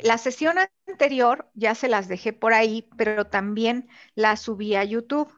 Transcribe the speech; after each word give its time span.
la 0.00 0.18
sesión 0.18 0.56
anterior 0.86 1.50
ya 1.54 1.74
se 1.74 1.88
las 1.88 2.08
dejé 2.08 2.32
por 2.32 2.54
ahí, 2.54 2.88
pero 2.96 3.26
también 3.26 3.88
la 4.14 4.36
subí 4.36 4.74
a 4.76 4.84
YouTube 4.84 5.32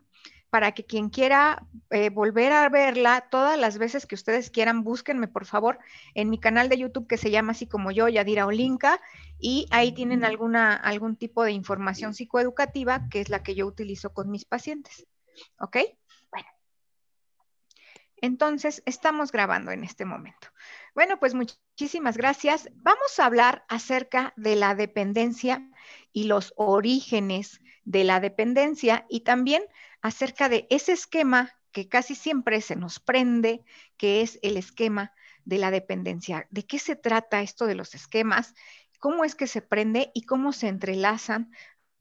para 0.51 0.73
que 0.73 0.85
quien 0.85 1.11
quiera 1.11 1.67
eh, 1.91 2.09
volver 2.11 2.53
a 2.53 2.69
verla 2.69 3.29
todas 3.31 3.59
las 3.59 3.79
veces 3.79 4.07
que 4.07 4.15
ustedes 4.15 4.51
quieran, 4.51 4.85
búsquenme 4.85 5.29
por 5.29 5.45
favor 5.45 5.79
en 6.15 6.31
mi 6.31 6.39
canal 6.39 6.69
de 6.69 6.79
YouTube 6.79 7.07
que 7.07 7.19
se 7.19 7.31
llama 7.31 7.53
así 7.53 7.67
como 7.67 7.91
yo, 7.91 8.09
Yadira 8.09 8.47
Olinka, 8.47 9.01
y 9.39 9.67
ahí 9.71 9.93
tienen 9.93 10.25
alguna, 10.25 10.75
algún 10.75 11.17
tipo 11.17 11.45
de 11.45 11.53
información 11.53 12.15
psicoeducativa 12.15 13.09
que 13.11 13.21
es 13.21 13.29
la 13.29 13.43
que 13.43 13.55
yo 13.55 13.67
utilizo 13.67 14.15
con 14.15 14.31
mis 14.31 14.45
pacientes. 14.45 15.07
¿Ok? 15.59 15.77
Bueno. 16.31 16.49
Entonces, 18.23 18.83
estamos 18.87 19.33
grabando 19.33 19.73
en 19.73 19.85
este 19.85 20.07
momento. 20.07 20.49
Bueno, 20.97 21.19
pues 21.19 21.35
muchísimas 21.35 22.17
gracias. 22.17 22.71
Vamos 22.77 23.19
a 23.21 23.27
hablar 23.27 23.67
acerca 23.69 24.33
de 24.39 24.57
la 24.57 24.75
dependencia 24.75 25.71
y 26.11 26.25
los 26.25 26.55
orígenes 26.57 27.61
de 27.85 28.03
la 28.03 28.19
dependencia 28.19 29.05
y 29.11 29.21
también 29.21 29.63
acerca 30.01 30.49
de 30.49 30.67
ese 30.71 30.93
esquema 30.93 31.53
que 31.71 31.91
casi 31.91 32.15
siempre 32.15 32.63
se 32.63 32.77
nos 32.77 32.99
prende, 32.99 33.63
que 33.99 34.23
es 34.23 34.39
el 34.41 34.57
esquema 34.57 35.13
de 35.45 35.59
la 35.59 35.71
dependencia. 35.71 36.47
¿De 36.49 36.65
qué 36.65 36.79
se 36.79 36.97
trata 36.97 37.43
esto 37.43 37.67
de 37.67 37.75
los 37.75 37.95
esquemas? 37.95 38.55
¿Cómo 38.99 39.27
es 39.27 39.35
que 39.35 39.49
se 39.49 39.61
prende 39.61 40.11
y 40.15 40.23
cómo 40.23 40.55
se 40.55 40.69
entrelazan 40.69 41.51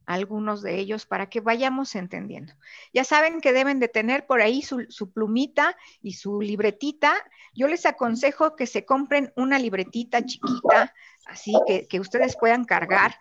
algunos 0.06 0.62
de 0.62 0.80
ellos 0.80 1.06
para 1.06 1.30
que 1.30 1.42
vayamos 1.42 1.96
entendiendo. 1.96 2.54
Ya 2.94 3.04
saben 3.04 3.42
que 3.42 3.54
deben 3.54 3.80
de 3.80 3.88
tener 3.88 4.26
por 4.26 4.42
ahí 4.42 4.62
su, 4.62 5.12
plumita 5.14 5.78
y 6.02 6.14
su 6.14 6.42
libretita. 6.42 7.14
Yo 7.54 7.68
les 7.68 7.86
aconsejo 7.86 8.56
que 8.56 8.68
se 8.68 8.86
compren 8.86 9.34
una 9.36 9.60
libretita 9.60 10.26
chiquita, 10.26 10.94
así 11.26 11.54
que, 11.90 12.00
ustedes 12.00 12.38
puedan 12.38 12.66
cargar 12.66 13.18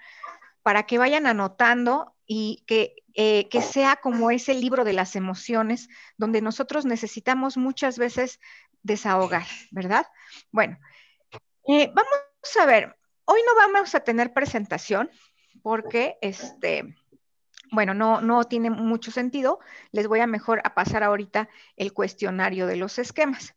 para 0.62 0.84
que 0.84 0.98
vayan 0.98 1.26
anotando 1.26 2.14
y 2.26 2.64
que, 2.66 2.96
eh, 3.14 3.48
que, 3.48 3.60
sea 3.62 3.96
como 3.96 4.30
ese 4.30 4.54
libro 4.54 4.84
de 4.84 4.92
las 4.94 5.16
emociones, 5.16 5.88
donde 6.16 6.40
nosotros 6.40 6.84
necesitamos 6.84 7.56
muchas 7.56 7.98
veces 7.98 8.40
desahogar, 8.82 9.46
¿verdad? 9.70 10.06
Bueno, 10.50 10.78
eh, 11.66 11.90
vamos 11.94 12.56
a 12.60 12.66
ver, 12.66 12.96
hoy 13.24 13.40
no 13.46 13.54
vamos 13.54 13.94
a 13.94 14.00
tener 14.00 14.32
presentación 14.32 15.10
porque, 15.64 16.18
este, 16.20 16.94
bueno, 17.72 17.94
no, 17.94 18.20
no 18.20 18.44
tiene 18.44 18.68
mucho 18.68 19.10
sentido. 19.10 19.60
Les 19.92 20.06
voy 20.06 20.20
a 20.20 20.26
mejor 20.26 20.60
a 20.62 20.74
pasar 20.74 21.02
ahorita 21.02 21.48
el 21.78 21.94
cuestionario 21.94 22.66
de 22.66 22.76
los 22.76 22.98
esquemas. 22.98 23.54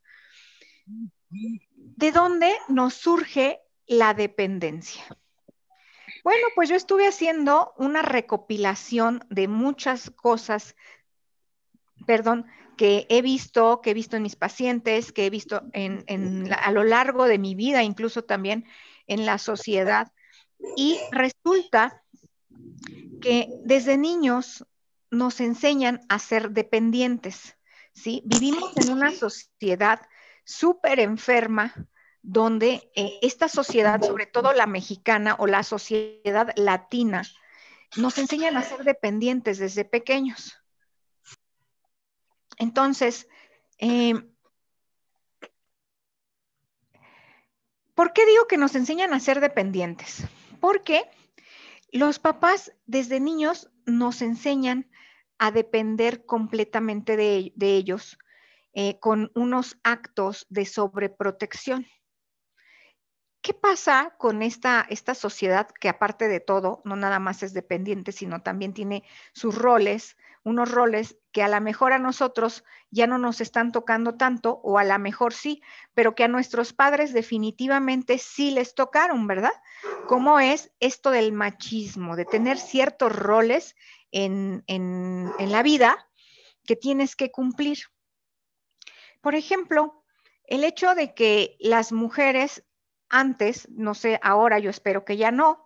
¿De 1.28 2.10
dónde 2.10 2.50
nos 2.68 2.94
surge 2.94 3.60
la 3.86 4.14
dependencia? 4.14 5.04
Bueno, 6.24 6.46
pues 6.54 6.70
yo 6.70 6.76
estuve 6.76 7.06
haciendo 7.06 7.74
una 7.76 8.00
recopilación 8.00 9.22
de 9.28 9.46
muchas 9.46 10.08
cosas, 10.08 10.76
perdón, 12.06 12.46
que 12.78 13.06
he 13.10 13.20
visto, 13.20 13.82
que 13.82 13.90
he 13.90 13.94
visto 13.94 14.16
en 14.16 14.22
mis 14.22 14.34
pacientes, 14.34 15.12
que 15.12 15.26
he 15.26 15.30
visto 15.30 15.62
a 15.74 16.72
lo 16.72 16.84
largo 16.84 17.26
de 17.26 17.38
mi 17.38 17.54
vida, 17.54 17.82
incluso 17.82 18.24
también 18.24 18.64
en 19.06 19.26
la 19.26 19.36
sociedad. 19.36 20.10
Y 20.76 20.98
resulta 21.12 22.02
que 23.20 23.48
desde 23.64 23.96
niños 23.96 24.64
nos 25.10 25.40
enseñan 25.40 26.00
a 26.08 26.18
ser 26.18 26.50
dependientes, 26.50 27.56
¿sí? 27.92 28.22
Vivimos 28.24 28.76
en 28.76 28.92
una 28.92 29.10
sociedad 29.12 30.00
súper 30.44 31.00
enferma, 31.00 31.74
donde 32.22 32.90
eh, 32.94 33.18
esta 33.22 33.48
sociedad, 33.48 34.02
sobre 34.02 34.26
todo 34.26 34.52
la 34.52 34.66
mexicana 34.66 35.36
o 35.38 35.46
la 35.46 35.62
sociedad 35.62 36.52
latina, 36.56 37.22
nos 37.96 38.18
enseñan 38.18 38.56
a 38.56 38.62
ser 38.62 38.84
dependientes 38.84 39.58
desde 39.58 39.84
pequeños. 39.84 40.58
Entonces, 42.58 43.28
eh, 43.78 44.14
¿por 47.94 48.12
qué 48.12 48.26
digo 48.26 48.46
que 48.46 48.58
nos 48.58 48.74
enseñan 48.74 49.14
a 49.14 49.20
ser 49.20 49.40
dependientes? 49.40 50.24
Porque 50.60 51.04
los 51.92 52.18
papás 52.18 52.72
desde 52.86 53.20
niños 53.20 53.70
nos 53.86 54.22
enseñan 54.22 54.90
a 55.38 55.50
depender 55.50 56.26
completamente 56.26 57.16
de, 57.16 57.52
ellos 57.60 58.18
eh, 58.74 58.98
con 58.98 59.30
unos 59.34 59.78
actos 59.82 60.46
de 60.50 60.66
sobreprotección. 60.66 61.86
¿Qué 63.40 63.54
pasa 63.54 64.14
con 64.18 64.42
esta, 64.42 64.84
esta 64.90 65.14
sociedad 65.14 65.68
que 65.80 65.88
aparte 65.88 66.26
de 66.26 66.40
todo, 66.40 66.82
no 66.84 66.96
nada 66.96 67.20
más 67.20 67.42
es 67.42 67.54
dependiente, 67.54 68.10
sino 68.10 68.42
también 68.42 68.74
tiene 68.74 69.04
sus 69.32 69.54
roles, 69.54 70.16
unos 70.42 70.70
roles 70.70 71.18
que 71.30 71.42
a 71.42 71.48
lo 71.48 71.60
mejor 71.60 71.92
a 71.92 71.98
nosotros 71.98 72.64
ya 72.90 73.06
no 73.06 73.16
nos 73.16 73.40
están 73.40 73.70
tocando 73.70 74.16
tanto, 74.16 74.60
o 74.64 74.78
a 74.78 74.84
lo 74.84 74.98
mejor 74.98 75.32
sí, 75.32 75.62
pero 75.94 76.16
que 76.16 76.24
a 76.24 76.28
nuestros 76.28 76.72
padres 76.72 77.12
definitivamente 77.12 78.18
sí 78.18 78.50
les 78.50 78.74
tocaron, 78.74 79.26
¿verdad? 79.28 79.52
¿Cómo 80.08 80.40
es 80.40 80.72
esto 80.80 81.10
del 81.10 81.32
machismo, 81.32 82.16
de 82.16 82.24
tener 82.24 82.58
ciertos 82.58 83.14
roles 83.14 83.76
en, 84.10 84.64
en 84.66 85.52
la 85.52 85.62
vida 85.62 86.08
que 86.64 86.74
tienes 86.74 87.14
que 87.14 87.30
cumplir? 87.30 87.78
Por 89.20 89.36
ejemplo, 89.36 90.04
el 90.44 90.64
hecho 90.64 90.94
de 90.94 91.14
que 91.14 91.56
las 91.60 91.92
mujeres 91.92 92.64
antes, 93.10 93.68
no 93.70 93.94
sé, 93.94 94.18
ahora 94.22 94.58
yo 94.58 94.70
espero 94.70 95.04
que 95.04 95.16
ya 95.16 95.30
no, 95.30 95.64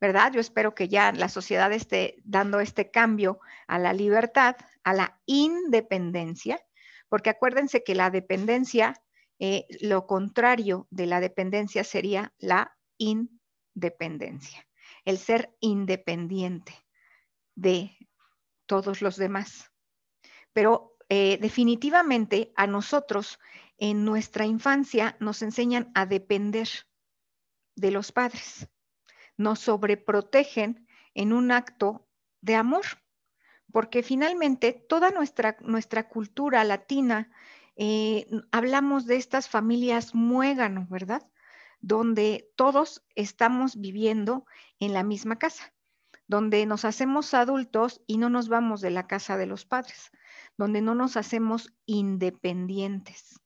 ¿verdad? 0.00 0.32
Yo 0.32 0.40
espero 0.40 0.74
que 0.74 0.88
ya 0.88 1.12
la 1.12 1.28
sociedad 1.28 1.72
esté 1.72 2.16
dando 2.24 2.60
este 2.60 2.90
cambio 2.90 3.40
a 3.66 3.78
la 3.78 3.92
libertad, 3.92 4.56
a 4.82 4.92
la 4.92 5.20
independencia, 5.26 6.60
porque 7.08 7.30
acuérdense 7.30 7.84
que 7.84 7.94
la 7.94 8.10
dependencia, 8.10 9.00
eh, 9.38 9.66
lo 9.80 10.06
contrario 10.06 10.86
de 10.90 11.06
la 11.06 11.20
dependencia 11.20 11.84
sería 11.84 12.32
la 12.38 12.76
independencia, 12.98 14.66
el 15.04 15.18
ser 15.18 15.56
independiente 15.60 16.74
de 17.54 17.96
todos 18.66 19.00
los 19.02 19.16
demás. 19.16 19.70
Pero 20.52 20.96
eh, 21.08 21.38
definitivamente 21.40 22.52
a 22.56 22.66
nosotros 22.66 23.38
en 23.78 24.04
nuestra 24.04 24.46
infancia 24.46 25.16
nos 25.20 25.42
enseñan 25.42 25.90
a 25.94 26.06
depender 26.06 26.68
de 27.76 27.90
los 27.90 28.12
padres, 28.12 28.68
nos 29.36 29.60
sobreprotegen 29.60 30.86
en 31.14 31.32
un 31.32 31.50
acto 31.50 32.08
de 32.40 32.54
amor, 32.56 32.84
porque 33.72 34.02
finalmente 34.02 34.72
toda 34.72 35.10
nuestra, 35.10 35.56
nuestra 35.60 36.08
cultura 36.08 36.62
latina, 36.64 37.30
eh, 37.76 38.26
hablamos 38.52 39.06
de 39.06 39.16
estas 39.16 39.48
familias 39.48 40.14
muéganos, 40.14 40.88
¿verdad? 40.88 41.26
Donde 41.80 42.52
todos 42.56 43.04
estamos 43.14 43.76
viviendo 43.76 44.46
en 44.78 44.92
la 44.92 45.02
misma 45.02 45.38
casa, 45.38 45.74
donde 46.28 46.66
nos 46.66 46.84
hacemos 46.84 47.34
adultos 47.34 48.02
y 48.06 48.18
no 48.18 48.30
nos 48.30 48.48
vamos 48.48 48.80
de 48.80 48.90
la 48.90 49.06
casa 49.06 49.36
de 49.36 49.46
los 49.46 49.66
padres, 49.66 50.10
donde 50.56 50.80
no 50.80 50.94
nos 50.94 51.16
hacemos 51.16 51.74
independientes. 51.84 53.40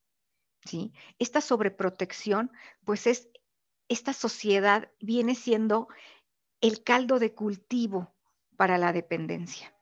Esta 1.17 1.41
sobreprotección, 1.41 2.51
pues 2.85 3.07
es, 3.07 3.29
esta 3.87 4.13
sociedad 4.13 4.89
viene 4.99 5.35
siendo 5.35 5.87
el 6.61 6.83
caldo 6.83 7.19
de 7.19 7.33
cultivo 7.33 8.13
para 8.57 8.77
la 8.77 8.93
dependencia. 8.93 9.73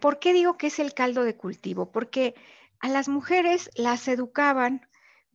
¿Por 0.00 0.18
qué 0.18 0.32
digo 0.32 0.56
que 0.56 0.68
es 0.68 0.78
el 0.78 0.94
caldo 0.94 1.24
de 1.24 1.36
cultivo? 1.36 1.92
Porque 1.92 2.34
a 2.80 2.88
las 2.88 3.08
mujeres 3.08 3.70
las 3.74 4.08
educaban 4.08 4.86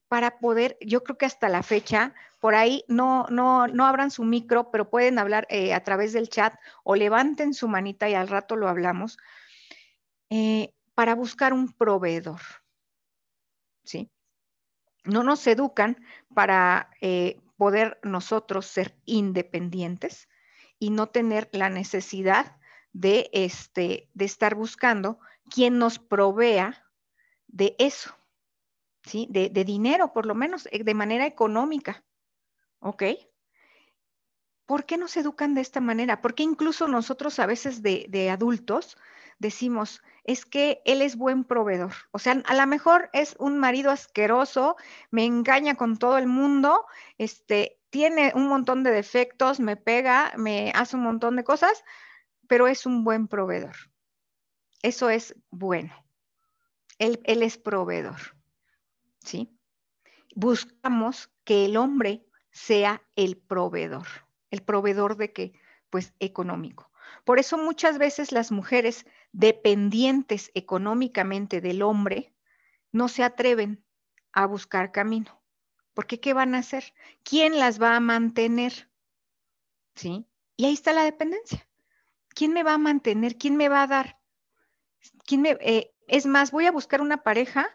para 0.08 0.40
poder, 0.40 0.78
yo 0.82 1.04
creo 1.04 1.18
que 1.18 1.26
hasta 1.26 1.50
la 1.50 1.64
fecha, 1.64 2.14
por 2.40 2.56
ahí 2.56 2.84
no, 2.88 3.26
no, 3.30 3.68
no 3.68 3.86
abran 3.86 4.12
su 4.12 4.24
micro, 4.24 4.72
pero 4.72 4.90
pueden 4.90 5.20
hablar 5.20 5.48
eh, 5.50 5.74
a 5.74 5.84
través 5.84 6.14
del 6.14 6.30
chat 6.30 6.56
o 6.84 6.96
levanten 6.96 7.54
su 7.54 7.68
manita 7.68 8.10
y 8.10 8.14
al 8.14 8.28
rato 8.28 8.56
lo 8.56 8.68
hablamos, 8.68 9.18
eh, 10.30 10.74
para 10.96 11.16
buscar 11.16 11.54
un 11.54 11.72
proveedor. 11.74 12.42
¿Sí? 13.84 14.10
No 15.08 15.24
nos 15.24 15.46
educan 15.48 15.98
para 16.34 16.92
eh, 17.02 17.40
poder 17.58 18.00
nosotros 18.04 18.66
ser 18.66 18.96
independientes 19.06 20.30
y 20.80 20.92
no 20.92 21.08
tener 21.08 21.50
la 21.52 21.70
necesidad 21.70 22.58
de, 22.94 23.30
este, 23.34 24.10
de 24.14 24.26
estar 24.26 24.56
buscando 24.56 25.20
quien 25.50 25.80
nos 25.80 25.98
provea 26.00 26.86
de 27.48 27.76
eso, 27.80 28.16
¿sí? 29.04 29.28
De, 29.30 29.50
dinero, 29.50 30.14
por 30.14 30.26
lo 30.26 30.36
menos, 30.36 30.68
eh, 30.72 30.84
de 30.84 30.94
manera 30.94 31.26
económica, 31.26 32.04
¿ok? 32.80 33.04
¿Por 34.66 34.86
qué 34.86 34.98
nos 34.98 35.16
educan 35.16 35.56
de 35.56 35.62
esta 35.62 35.80
manera? 35.80 36.22
Porque 36.22 36.44
incluso 36.44 36.88
nosotros 36.88 37.40
a 37.40 37.46
veces 37.46 37.82
de, 37.82 38.06
de 38.10 38.30
adultos 38.30 38.98
decimos, 39.40 40.02
es 40.24 40.46
que 40.46 40.82
él 40.86 41.02
es 41.02 41.16
buen 41.16 41.44
proveedor. 41.44 41.94
O 42.12 42.20
sea, 42.20 42.42
a 42.46 42.56
lo 42.56 42.68
mejor 42.68 43.10
es 43.14 43.36
un 43.40 43.58
marido 43.58 43.92
asqueroso, 43.92 44.76
me 45.12 45.26
engaña 45.26 45.76
con 45.76 45.98
todo 45.98 46.18
el 46.18 46.28
mundo, 46.28 46.86
este, 47.18 47.80
tiene 47.90 48.34
un 48.36 48.48
montón 48.48 48.84
de 48.84 48.92
defectos, 48.92 49.60
me 49.60 49.78
pega, 49.78 50.34
me 50.38 50.72
hace 50.76 50.96
un 50.96 51.04
montón 51.04 51.36
de 51.36 51.44
cosas, 51.44 51.84
pero 52.48 52.68
es 52.68 52.86
un 52.86 53.04
buen 53.04 53.28
proveedor. 53.28 53.76
Eso 54.82 55.10
es 55.10 55.36
bueno. 55.50 55.94
Él, 57.00 57.22
él 57.26 57.44
es 57.44 57.58
proveedor. 57.58 58.36
¿Sí? 59.24 59.58
Buscamos 60.36 61.30
que 61.44 61.66
el 61.66 61.78
hombre 61.78 62.26
sea 62.52 63.02
el 63.16 63.38
proveedor. 63.38 64.08
¿El 64.52 64.62
proveedor 64.62 65.18
de 65.18 65.34
qué? 65.34 65.54
Pues 65.90 66.14
económico. 66.20 66.92
Por 67.24 67.40
eso 67.40 67.58
muchas 67.58 67.98
veces 67.98 68.32
las 68.32 68.52
mujeres 68.52 69.06
dependientes 69.32 70.52
económicamente 70.54 71.62
del 71.62 71.82
hombre 71.82 72.34
no 72.92 73.08
se 73.08 73.24
atreven 73.24 73.84
a 74.32 74.46
buscar 74.46 74.92
camino. 74.92 75.42
Porque 75.94 76.20
¿qué 76.20 76.34
van 76.34 76.56
a 76.56 76.60
hacer? 76.60 76.94
¿Quién 77.24 77.60
las 77.60 77.82
va 77.82 77.96
a 77.96 78.00
mantener? 78.00 78.90
¿Sí? 79.96 80.28
Y 80.56 80.66
ahí 80.66 80.74
está 80.74 80.94
la 80.94 81.04
dependencia. 81.04 81.68
¿Quién 82.30 82.54
me 82.54 82.64
va 82.64 82.76
a 82.76 82.78
mantener? 82.78 83.38
¿Quién 83.38 83.56
me 83.56 83.70
va 83.70 83.84
a 83.84 83.88
dar? 83.88 84.20
¿Quién 85.26 85.42
me, 85.42 85.58
eh, 85.60 85.94
es 86.08 86.26
más, 86.26 86.52
voy 86.52 86.66
a 86.66 86.72
buscar 86.72 87.02
una 87.02 87.24
pareja, 87.24 87.68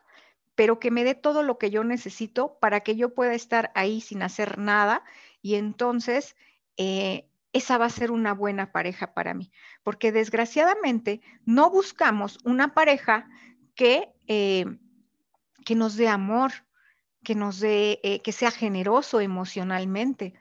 pero 0.54 0.78
que 0.78 0.90
me 0.90 1.04
dé 1.04 1.14
todo 1.14 1.42
lo 1.42 1.58
que 1.58 1.70
yo 1.70 1.84
necesito 1.84 2.58
para 2.60 2.80
que 2.80 2.96
yo 2.96 3.14
pueda 3.14 3.34
estar 3.34 3.72
ahí 3.74 4.00
sin 4.00 4.22
hacer 4.22 4.58
nada 4.58 5.04
y 5.40 5.56
entonces 5.56 6.36
eh, 6.76 7.28
esa 7.52 7.78
va 7.78 7.86
a 7.86 7.90
ser 7.90 8.10
una 8.10 8.32
buena 8.32 8.72
pareja 8.72 9.14
para 9.14 9.34
mí. 9.34 9.52
Porque 9.82 10.12
desgraciadamente 10.12 11.20
no 11.44 11.70
buscamos 11.70 12.38
una 12.44 12.74
pareja 12.74 13.28
que, 13.74 14.12
eh, 14.26 14.64
que 15.64 15.74
nos 15.74 15.96
dé 15.96 16.08
amor, 16.08 16.52
que 17.24 17.34
nos 17.34 17.60
dé, 17.60 18.00
eh, 18.02 18.20
que 18.20 18.32
sea 18.32 18.50
generoso 18.50 19.20
emocionalmente. 19.20 20.34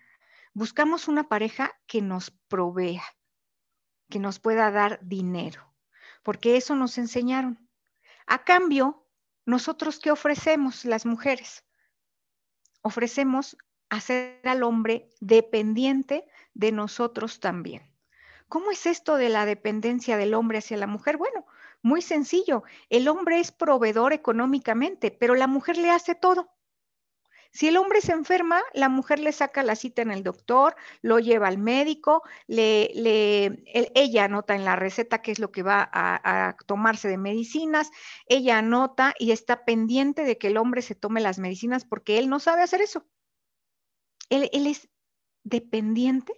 Buscamos 0.53 1.07
una 1.07 1.27
pareja 1.29 1.73
que 1.87 2.01
nos 2.01 2.31
provea, 2.31 3.03
que 4.09 4.19
nos 4.19 4.39
pueda 4.39 4.71
dar 4.71 4.99
dinero, 5.01 5.73
porque 6.23 6.57
eso 6.57 6.75
nos 6.75 6.97
enseñaron. 6.97 7.69
A 8.25 8.43
cambio, 8.43 9.07
nosotros 9.45 9.99
qué 9.99 10.11
ofrecemos 10.11 10.85
las 10.85 11.05
mujeres? 11.05 11.65
Ofrecemos 12.81 13.57
hacer 13.91 14.39
al 14.45 14.63
hombre 14.63 15.09
dependiente 15.19 16.25
de 16.53 16.71
nosotros 16.71 17.39
también. 17.39 17.83
¿Cómo 18.47 18.71
es 18.71 18.85
esto 18.85 19.17
de 19.17 19.29
la 19.29 19.45
dependencia 19.45 20.17
del 20.17 20.33
hombre 20.33 20.57
hacia 20.57 20.77
la 20.77 20.87
mujer? 20.87 21.17
Bueno, 21.17 21.45
muy 21.81 22.01
sencillo. 22.01 22.63
El 22.89 23.07
hombre 23.09 23.39
es 23.39 23.51
proveedor 23.51 24.13
económicamente, 24.13 25.11
pero 25.11 25.35
la 25.35 25.47
mujer 25.47 25.77
le 25.77 25.91
hace 25.91 26.15
todo. 26.15 26.49
Si 27.51 27.67
el 27.67 27.75
hombre 27.75 27.99
se 27.99 28.13
enferma, 28.13 28.61
la 28.73 28.87
mujer 28.87 29.19
le 29.19 29.33
saca 29.33 29.61
la 29.61 29.75
cita 29.75 30.01
en 30.01 30.11
el 30.11 30.23
doctor, 30.23 30.77
lo 31.01 31.19
lleva 31.19 31.49
al 31.49 31.57
médico, 31.57 32.23
le, 32.47 32.91
ella 33.93 34.23
anota 34.23 34.55
en 34.55 34.63
la 34.63 34.77
receta 34.77 35.21
qué 35.21 35.31
es 35.31 35.39
lo 35.39 35.51
que 35.51 35.63
va 35.63 35.89
a, 35.91 36.55
tomarse 36.65 37.09
de 37.09 37.17
medicinas, 37.17 37.91
ella 38.25 38.57
anota 38.57 39.13
y 39.19 39.31
está 39.31 39.65
pendiente 39.65 40.23
de 40.23 40.37
que 40.37 40.47
el 40.47 40.55
hombre 40.55 40.81
se 40.81 40.95
tome 40.95 41.19
las 41.19 41.39
medicinas 41.39 41.83
porque 41.83 42.19
él 42.19 42.29
no 42.29 42.39
sabe 42.39 42.61
hacer 42.61 42.81
eso. 42.81 43.05
Él, 44.31 44.49
es 44.65 44.89
dependiente 45.43 46.33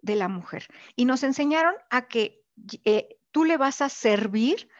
de 0.00 0.16
la 0.16 0.28
mujer. 0.28 0.66
Y 0.94 1.04
nos 1.04 1.22
enseñaron 1.22 1.74
a 1.90 2.08
que 2.08 2.44
eh, 2.84 3.18
tú 3.32 3.44
le 3.44 3.56
vas 3.56 3.82
a 3.82 3.88
servir 3.88 4.70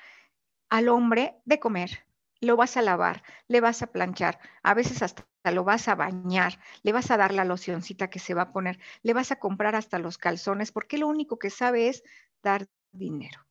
al 0.70 0.88
hombre 0.88 1.36
de 1.44 1.60
comer, 1.60 2.06
lo 2.40 2.56
vas 2.56 2.76
a 2.76 2.82
lavar, 2.82 3.22
le 3.48 3.60
vas 3.60 3.82
a 3.82 3.88
planchar, 3.88 4.38
a 4.62 4.74
veces 4.74 5.02
hasta 5.02 5.26
lo 5.52 5.64
vas 5.64 5.88
a 5.88 5.94
bañar, 5.94 6.58
le 6.82 6.92
vas 6.92 7.10
a 7.10 7.16
dar 7.16 7.32
la 7.34 7.44
locioncita 7.44 8.10
que 8.10 8.18
se 8.18 8.34
va 8.34 8.42
a 8.42 8.52
poner, 8.52 8.78
le 9.02 9.12
vas 9.12 9.32
a 9.32 9.38
comprar 9.38 9.74
hasta 9.74 9.98
los 9.98 10.18
calzones, 10.18 10.72
porque 10.72 10.98
lo 10.98 11.08
único 11.08 11.38
que 11.38 11.50
sabe 11.50 11.88
es 11.88 12.02
dar 12.42 12.68
dinero. 12.92 13.46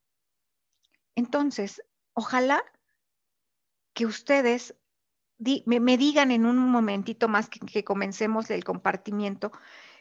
Entonces, 1.15 1.81
ojalá 2.13 2.63
que 3.93 4.05
ustedes 4.05 4.75
me, 5.37 5.97
digan 5.97 6.31
en 6.31 6.45
un 6.45 6.57
momentito 6.57 7.27
más 7.27 7.49
que, 7.49 7.83
comencemos 7.83 8.49
el 8.49 8.63
compartimiento, 8.63 9.51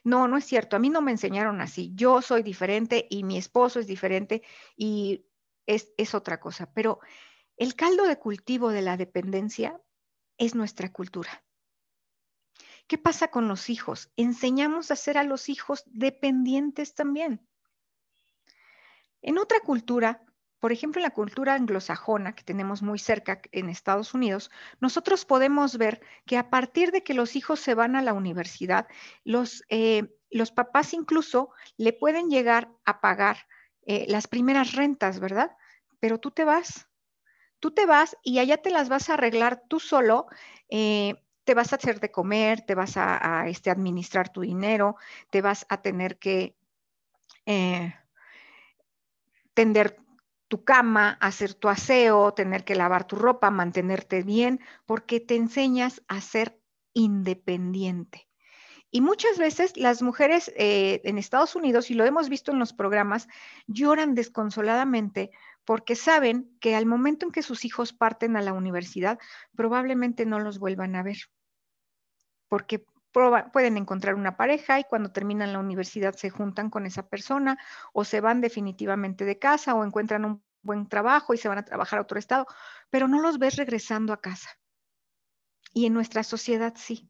no, 0.04 0.28
no 0.28 0.36
es 0.36 0.44
cierto, 0.44 0.76
a 0.76 0.78
mí 0.78 0.90
no 0.90 1.00
me 1.00 1.10
enseñaron 1.10 1.60
así, 1.60 1.92
yo 1.94 2.22
soy 2.22 2.42
diferente 2.42 3.06
y 3.10 3.24
mi 3.24 3.38
esposo 3.38 3.80
es 3.80 3.86
diferente 3.86 4.42
y 4.76 5.26
es, 5.66 5.92
es 5.96 6.14
otra 6.14 6.40
cosa, 6.40 6.72
pero 6.72 7.00
el 7.56 7.74
caldo 7.74 8.04
de 8.04 8.18
cultivo 8.18 8.70
de 8.70 8.82
la 8.82 8.96
dependencia 8.96 9.80
es 10.38 10.54
nuestra 10.54 10.92
cultura. 10.92 11.44
¿Qué 12.86 12.98
pasa 12.98 13.28
con 13.28 13.48
los 13.48 13.70
hijos? 13.70 14.10
Enseñamos 14.16 14.90
a 14.90 14.96
ser 14.96 15.16
a 15.16 15.24
los 15.24 15.48
hijos 15.48 15.84
dependientes 15.86 16.94
también. 16.94 17.48
En 19.22 19.38
otra 19.38 19.60
cultura, 19.60 20.22
por 20.64 20.72
ejemplo, 20.72 20.98
en 20.98 21.02
la 21.02 21.10
cultura 21.10 21.52
anglosajona 21.52 22.34
que 22.34 22.42
tenemos 22.42 22.80
muy 22.80 22.98
cerca 22.98 23.42
en 23.52 23.68
Estados 23.68 24.14
Unidos, 24.14 24.50
nosotros 24.80 25.26
podemos 25.26 25.76
ver 25.76 26.00
que 26.24 26.38
a 26.38 26.48
partir 26.48 26.90
de 26.90 27.02
que 27.02 27.12
los 27.12 27.36
hijos 27.36 27.60
se 27.60 27.74
van 27.74 27.96
a 27.96 28.00
la 28.00 28.14
universidad, 28.14 28.88
los, 29.24 29.62
eh, 29.68 30.16
los 30.30 30.52
papás 30.52 30.94
incluso 30.94 31.50
le 31.76 31.92
pueden 31.92 32.30
llegar 32.30 32.70
a 32.86 33.02
pagar 33.02 33.46
eh, 33.84 34.06
las 34.08 34.26
primeras 34.26 34.72
rentas, 34.72 35.20
¿verdad? 35.20 35.54
Pero 36.00 36.18
tú 36.18 36.30
te 36.30 36.46
vas, 36.46 36.88
tú 37.60 37.72
te 37.72 37.84
vas 37.84 38.16
y 38.22 38.38
allá 38.38 38.56
te 38.56 38.70
las 38.70 38.88
vas 38.88 39.10
a 39.10 39.14
arreglar 39.14 39.64
tú 39.68 39.80
solo. 39.80 40.28
Eh, 40.70 41.22
te 41.44 41.52
vas 41.52 41.74
a 41.74 41.76
hacer 41.76 42.00
de 42.00 42.10
comer, 42.10 42.62
te 42.62 42.74
vas 42.74 42.96
a, 42.96 43.48
este, 43.48 43.68
administrar 43.68 44.30
tu 44.30 44.40
dinero, 44.40 44.96
te 45.28 45.42
vas 45.42 45.66
a 45.68 45.82
tener 45.82 46.18
que 46.18 46.56
eh, 47.44 47.94
tender 49.52 50.03
tu 50.48 50.64
cama, 50.64 51.18
hacer 51.20 51.54
tu 51.54 51.68
aseo, 51.68 52.34
tener 52.34 52.64
que 52.64 52.74
lavar 52.74 53.06
tu 53.06 53.16
ropa, 53.16 53.50
mantenerte 53.50 54.22
bien, 54.22 54.60
porque 54.86 55.20
te 55.20 55.36
enseñas 55.36 56.02
a 56.08 56.20
ser 56.20 56.60
independiente. 56.92 58.28
Y 58.90 59.00
muchas 59.00 59.38
veces 59.38 59.76
las 59.76 60.02
mujeres 60.02 60.52
eh, 60.56 61.00
en 61.02 61.18
Estados 61.18 61.56
Unidos, 61.56 61.90
y 61.90 61.94
lo 61.94 62.04
hemos 62.04 62.28
visto 62.28 62.52
en 62.52 62.60
los 62.60 62.72
programas, 62.72 63.26
lloran 63.66 64.14
desconsoladamente 64.14 65.32
porque 65.64 65.96
saben 65.96 66.56
que 66.60 66.76
al 66.76 66.86
momento 66.86 67.26
en 67.26 67.32
que 67.32 67.42
sus 67.42 67.64
hijos 67.64 67.92
parten 67.92 68.36
a 68.36 68.42
la 68.42 68.52
universidad, 68.52 69.18
probablemente 69.56 70.26
no 70.26 70.38
los 70.38 70.58
vuelvan 70.58 70.94
a 70.94 71.02
ver, 71.02 71.16
porque 72.48 72.84
pueden 73.52 73.76
encontrar 73.76 74.16
una 74.16 74.36
pareja 74.36 74.80
y 74.80 74.84
cuando 74.84 75.12
terminan 75.12 75.52
la 75.52 75.60
universidad 75.60 76.14
se 76.14 76.30
juntan 76.30 76.68
con 76.68 76.84
esa 76.84 77.08
persona 77.08 77.56
o 77.92 78.04
se 78.04 78.20
van 78.20 78.40
definitivamente 78.40 79.24
de 79.24 79.38
casa 79.38 79.74
o 79.74 79.84
encuentran 79.84 80.24
un 80.24 80.44
buen 80.62 80.88
trabajo 80.88 81.32
y 81.32 81.38
se 81.38 81.48
van 81.48 81.58
a 81.58 81.64
trabajar 81.64 81.98
a 81.98 82.02
otro 82.02 82.18
estado, 82.18 82.46
pero 82.90 83.06
no 83.08 83.20
los 83.20 83.38
ves 83.38 83.56
regresando 83.56 84.12
a 84.12 84.20
casa. 84.20 84.50
Y 85.72 85.86
en 85.86 85.94
nuestra 85.94 86.22
sociedad 86.24 86.74
sí. 86.76 87.08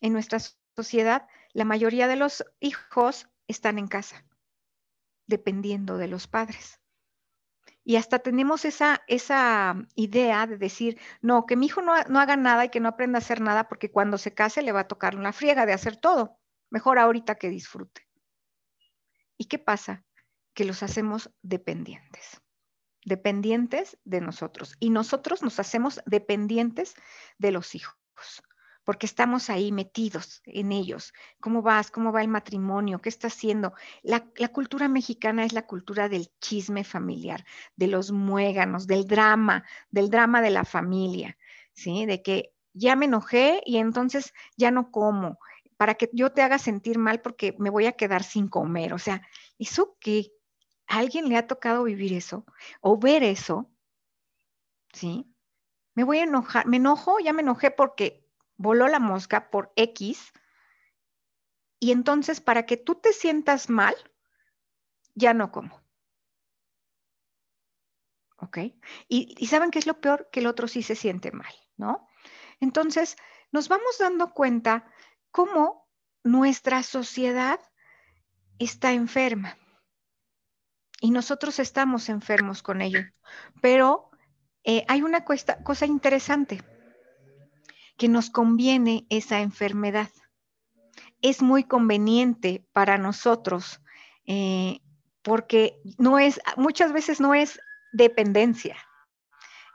En 0.00 0.12
nuestra 0.12 0.38
sociedad, 0.76 1.26
la 1.52 1.64
mayoría 1.64 2.06
de 2.06 2.16
los 2.16 2.44
hijos 2.60 3.28
están 3.48 3.78
en 3.78 3.88
casa, 3.88 4.24
dependiendo 5.26 5.96
de 5.96 6.08
los 6.08 6.26
padres. 6.26 6.80
Y 7.88 7.94
hasta 7.94 8.18
tenemos 8.18 8.64
esa, 8.64 9.04
esa 9.06 9.76
idea 9.94 10.48
de 10.48 10.58
decir, 10.58 10.98
no, 11.22 11.46
que 11.46 11.54
mi 11.54 11.66
hijo 11.66 11.82
no, 11.82 11.94
no, 12.08 12.18
haga 12.18 12.36
nada 12.36 12.64
y 12.64 12.68
que 12.68 12.80
no 12.80 12.88
aprenda 12.88 13.18
a 13.18 13.20
hacer 13.20 13.40
nada 13.40 13.68
porque 13.68 13.92
cuando 13.92 14.18
se 14.18 14.34
case 14.34 14.62
le 14.62 14.72
va 14.72 14.80
a 14.80 14.88
tocar 14.88 15.14
una 15.14 15.32
friega 15.32 15.66
de 15.66 15.72
hacer 15.72 15.96
todo. 15.96 16.36
Mejor 16.68 16.98
ahorita 16.98 17.36
que 17.36 17.48
disfrute. 17.48 18.08
¿Y 19.38 19.44
qué 19.44 19.60
pasa? 19.60 20.04
Que 20.52 20.64
los 20.64 20.82
hacemos 20.82 21.30
dependientes. 21.42 22.42
Dependientes 23.04 23.96
de 24.02 24.20
nosotros. 24.20 24.74
Y 24.80 24.90
nosotros 24.90 25.44
nos 25.44 25.60
hacemos 25.60 26.00
dependientes 26.06 26.96
de 27.38 27.52
los 27.52 27.76
hijos 27.76 27.96
porque 28.86 29.06
estamos 29.06 29.50
ahí 29.50 29.72
metidos 29.72 30.42
en 30.44 30.70
ellos. 30.70 31.12
¿Cómo 31.40 31.60
vas? 31.60 31.90
¿Cómo 31.90 32.12
va 32.12 32.22
el 32.22 32.28
matrimonio? 32.28 33.00
¿Qué 33.00 33.08
está 33.08 33.26
haciendo? 33.26 33.74
La, 34.04 34.20
cultura 34.52 34.88
mexicana 34.88 35.44
es 35.44 35.52
la 35.52 35.66
cultura 35.66 36.08
del 36.08 36.30
chisme 36.40 36.84
familiar, 36.84 37.44
de 37.74 37.88
los 37.88 38.12
muéganos, 38.12 38.86
del 38.86 39.04
drama, 39.08 39.64
del 39.90 40.08
drama 40.08 40.40
de 40.40 40.50
la 40.50 40.64
familia, 40.64 41.36
¿sí? 41.72 42.06
De 42.06 42.22
que 42.22 42.54
ya 42.74 42.94
me 42.94 43.06
enojé 43.06 43.60
y 43.66 43.78
entonces 43.78 44.32
ya 44.56 44.70
no 44.70 44.92
como, 44.92 45.40
para 45.76 45.96
que 45.96 46.08
yo 46.12 46.30
te 46.30 46.42
haga 46.42 46.58
sentir 46.60 46.96
mal 46.96 47.20
porque 47.20 47.56
me 47.58 47.70
voy 47.70 47.86
a 47.86 47.96
quedar 47.96 48.22
sin 48.22 48.46
comer. 48.46 48.94
O 48.94 48.98
sea, 48.98 49.20
¿eso 49.58 49.96
qué? 49.98 50.30
¿A 50.86 50.98
alguien 50.98 51.28
le 51.28 51.36
ha 51.36 51.48
tocado 51.48 51.82
vivir 51.82 52.12
eso 52.12 52.46
o 52.80 52.96
ver 52.96 53.24
eso? 53.24 53.68
¿Sí? 54.92 55.26
Me 55.96 56.04
voy 56.04 56.18
a 56.18 56.22
enojar, 56.22 56.68
me 56.68 56.76
enojo, 56.76 57.18
ya 57.18 57.32
me 57.32 57.42
enojé 57.42 57.72
porque 57.72 58.25
voló 58.56 58.88
la 58.88 58.98
mosca 58.98 59.50
por 59.50 59.72
X, 59.76 60.32
y 61.78 61.92
entonces 61.92 62.40
para 62.40 62.66
que 62.66 62.76
tú 62.76 62.94
te 62.94 63.12
sientas 63.12 63.68
mal, 63.68 63.94
ya 65.14 65.34
no 65.34 65.50
como. 65.50 65.80
¿Ok? 68.38 68.58
Y, 69.08 69.46
saben 69.46 69.70
qué 69.70 69.78
es 69.78 69.86
lo 69.86 70.00
peor, 70.00 70.28
que 70.30 70.40
el 70.40 70.46
otro 70.46 70.68
sí 70.68 70.82
se 70.82 70.94
siente 70.94 71.32
mal, 71.32 71.52
¿no? 71.76 72.06
Entonces, 72.60 73.16
nos 73.50 73.68
vamos 73.68 73.98
dando 73.98 74.32
cuenta 74.32 74.90
cómo 75.30 75.88
nuestra 76.22 76.82
sociedad 76.82 77.60
está 78.58 78.92
enferma 78.92 79.56
y 81.00 81.10
nosotros 81.10 81.58
estamos 81.58 82.08
enfermos 82.08 82.62
con 82.62 82.82
ello. 82.82 83.00
Pero 83.62 84.10
eh, 84.64 84.84
hay 84.88 85.02
una 85.02 85.24
cosa 85.24 85.86
interesante, 85.86 86.62
que 87.96 88.08
nos 88.08 88.30
conviene 88.30 89.06
esa 89.08 89.40
enfermedad. 89.40 90.10
Es 91.22 91.42
muy 91.42 91.64
conveniente 91.64 92.66
para 92.72 92.98
nosotros 92.98 93.80
eh, 94.26 94.80
porque 95.22 95.80
no 95.98 96.18
es, 96.18 96.40
muchas 96.56 96.92
veces 96.92 97.20
no 97.20 97.34
es 97.34 97.58
dependencia, 97.92 98.76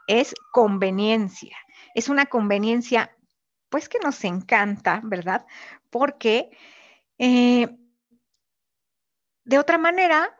es 0.06 0.34
conveniencia. 0.52 1.56
Es 1.94 2.08
una 2.08 2.26
conveniencia, 2.26 3.14
pues 3.68 3.88
que 3.88 3.98
nos 3.98 4.24
encanta, 4.24 5.00
¿verdad? 5.04 5.46
Porque 5.90 6.50
eh, 7.18 7.68
de 9.44 9.58
otra 9.58 9.78
manera, 9.78 10.34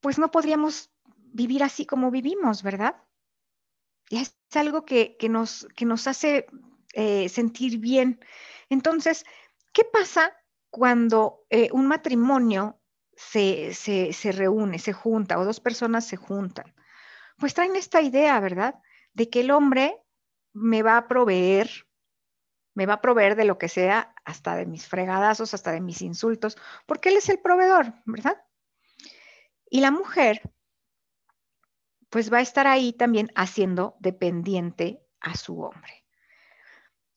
pues 0.00 0.18
no 0.18 0.30
podríamos 0.30 0.90
vivir 1.16 1.62
así 1.62 1.86
como 1.86 2.10
vivimos, 2.10 2.62
¿verdad? 2.62 2.96
Y 4.08 4.18
es 4.18 4.36
algo 4.54 4.84
que, 4.84 5.16
nos, 5.28 5.66
que 5.76 5.84
nos 5.84 6.06
hace 6.06 6.46
eh, 6.94 7.28
sentir 7.28 7.78
bien. 7.78 8.20
Entonces, 8.68 9.24
¿qué 9.72 9.84
pasa 9.84 10.32
cuando 10.70 11.44
eh, 11.50 11.68
un 11.72 11.86
matrimonio 11.86 12.80
se, 13.16 13.74
se, 13.74 14.32
reúne, 14.32 14.78
se 14.78 14.92
junta 14.92 15.38
o 15.38 15.44
dos 15.44 15.60
personas 15.60 16.06
se 16.06 16.16
juntan? 16.16 16.74
Pues 17.38 17.54
traen 17.54 17.76
esta 17.76 18.00
idea, 18.00 18.38
¿verdad? 18.40 18.76
De 19.12 19.28
que 19.28 19.40
el 19.40 19.50
hombre 19.50 20.00
me 20.52 20.82
va 20.82 20.96
a 20.96 21.08
proveer, 21.08 21.68
me 22.74 22.86
va 22.86 22.94
a 22.94 23.00
proveer 23.00 23.36
de 23.36 23.44
lo 23.44 23.58
que 23.58 23.68
sea, 23.68 24.14
hasta 24.24 24.56
de 24.56 24.66
mis 24.66 24.86
fregadazos, 24.86 25.54
hasta 25.54 25.72
de 25.72 25.80
mis 25.80 26.00
insultos, 26.00 26.56
porque 26.86 27.08
él 27.08 27.16
es 27.16 27.28
el 27.28 27.40
proveedor, 27.40 27.92
¿verdad? 28.04 28.42
Y 29.68 29.80
la 29.80 29.90
mujer, 29.90 30.40
pues 32.08 32.32
va 32.32 32.38
a 32.38 32.42
estar 32.42 32.68
ahí 32.68 32.92
también 32.92 33.32
haciendo 33.34 33.96
dependiente 33.98 35.04
a 35.20 35.36
su 35.36 35.60
hombre. 35.60 36.03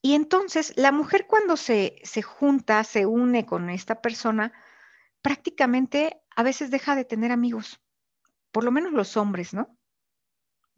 Y 0.02 0.14
entonces 0.14 0.74
la 0.76 0.92
mujer 0.92 1.26
cuando 1.28 1.58
se, 1.58 1.96
se 2.04 2.22
junta, 2.22 2.84
se 2.84 3.06
une 3.06 3.46
con 3.46 3.70
esta 3.70 4.02
persona, 4.02 4.54
prácticamente 5.22 6.22
a 6.36 6.44
veces 6.44 6.72
deja 6.72 6.96
de 6.96 7.06
tener 7.06 7.32
amigos, 7.32 7.82
por 8.52 8.64
lo 8.64 8.72
menos 8.72 8.94
los 8.94 9.18
hombres, 9.18 9.54
¿no? 9.54 9.78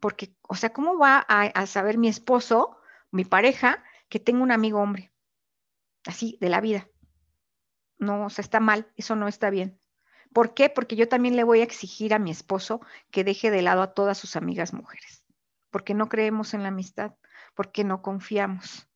Porque, 0.00 0.34
o 0.48 0.54
sea, 0.54 0.72
¿cómo 0.72 0.98
va 0.98 1.24
a, 1.28 1.42
a 1.42 1.66
saber 1.66 1.98
mi 1.98 2.08
esposo, 2.08 2.78
mi 3.10 3.24
pareja, 3.24 3.84
que 4.08 4.18
tengo 4.18 4.42
un 4.42 4.50
amigo 4.50 4.80
hombre? 4.80 5.12
Así, 6.06 6.38
de 6.40 6.48
la 6.48 6.62
vida. 6.62 6.88
No, 7.98 8.26
o 8.26 8.30
sea, 8.30 8.42
está 8.42 8.60
mal, 8.60 8.90
eso 8.96 9.14
no 9.14 9.28
está 9.28 9.50
bien. 9.50 9.78
¿Por 10.32 10.54
qué? 10.54 10.70
Porque 10.70 10.96
yo 10.96 11.08
también 11.08 11.36
le 11.36 11.44
voy 11.44 11.60
a 11.60 11.64
exigir 11.64 12.14
a 12.14 12.18
mi 12.18 12.30
esposo 12.30 12.80
que 13.10 13.24
deje 13.24 13.50
de 13.50 13.62
lado 13.62 13.82
a 13.82 13.92
todas 13.92 14.16
sus 14.16 14.36
amigas 14.36 14.72
mujeres, 14.72 15.26
porque 15.70 15.92
no 15.92 16.08
creemos 16.08 16.54
en 16.54 16.62
la 16.62 16.68
amistad, 16.68 17.14
porque 17.54 17.84
no 17.84 18.00
confiamos, 18.00 18.89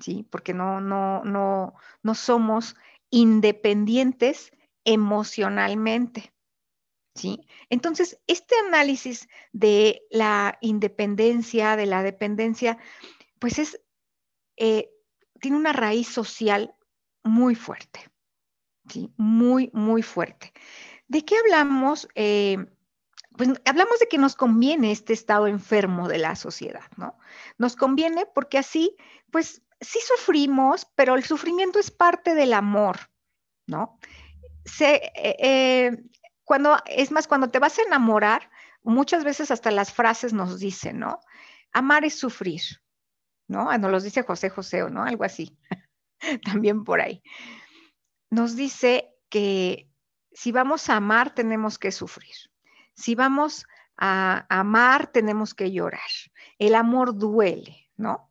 ¿sí? 0.00 0.26
Porque 0.30 0.54
no, 0.54 0.80
no, 0.80 1.24
no, 1.24 1.74
no 2.02 2.14
somos 2.14 2.76
independientes 3.10 4.52
emocionalmente. 4.84 6.32
¿Sí? 7.14 7.46
Entonces, 7.68 8.20
este 8.26 8.54
análisis 8.66 9.28
de 9.52 10.02
la 10.10 10.58
independencia, 10.60 11.76
de 11.76 11.86
la 11.86 12.02
dependencia, 12.02 12.78
pues 13.38 13.58
es, 13.58 13.80
eh, 14.56 14.90
tiene 15.40 15.56
una 15.56 15.72
raíz 15.72 16.08
social 16.08 16.74
muy 17.22 17.54
fuerte. 17.54 18.10
Muy, 19.16 19.70
muy 19.72 20.02
fuerte. 20.02 20.52
¿De 21.06 21.24
qué 21.24 21.36
hablamos? 21.36 22.08
Eh, 22.14 22.58
pues 23.36 23.48
hablamos 23.64 23.98
de 23.98 24.08
que 24.08 24.18
nos 24.18 24.34
conviene 24.34 24.90
este 24.90 25.12
estado 25.12 25.46
enfermo 25.46 26.08
de 26.08 26.18
la 26.18 26.36
sociedad, 26.36 26.90
¿no? 26.96 27.18
Nos 27.58 27.76
conviene 27.76 28.26
porque 28.26 28.58
así, 28.58 28.96
pues 29.30 29.62
sí 29.80 29.98
sufrimos, 30.06 30.86
pero 30.94 31.14
el 31.14 31.24
sufrimiento 31.24 31.78
es 31.78 31.90
parte 31.90 32.34
del 32.34 32.52
amor, 32.52 32.98
¿no? 33.66 33.98
Eh, 34.80 35.12
eh, 35.16 35.98
cuando, 36.44 36.76
es 36.86 37.10
más, 37.10 37.26
cuando 37.26 37.50
te 37.50 37.58
vas 37.58 37.78
a 37.78 37.82
enamorar, 37.82 38.50
muchas 38.82 39.24
veces 39.24 39.50
hasta 39.50 39.70
las 39.70 39.92
frases 39.92 40.32
nos 40.32 40.58
dicen, 40.58 40.98
¿no? 40.98 41.20
Amar 41.72 42.04
es 42.04 42.18
sufrir, 42.18 42.62
¿no? 43.48 43.70
Ah, 43.70 43.78
nos 43.78 43.90
los 43.90 44.02
dice 44.02 44.22
José 44.22 44.50
José, 44.50 44.88
¿no? 44.90 45.02
Algo 45.04 45.24
así, 45.24 45.56
también 46.44 46.84
por 46.84 47.00
ahí 47.00 47.22
nos 48.30 48.56
dice 48.56 49.12
que 49.28 49.90
si 50.32 50.52
vamos 50.52 50.88
a 50.88 50.96
amar 50.96 51.34
tenemos 51.34 51.78
que 51.78 51.92
sufrir. 51.92 52.34
Si 52.94 53.14
vamos 53.14 53.66
a 53.96 54.46
amar 54.48 55.08
tenemos 55.08 55.54
que 55.54 55.72
llorar. 55.72 56.00
El 56.58 56.74
amor 56.74 57.18
duele, 57.18 57.90
¿no? 57.96 58.29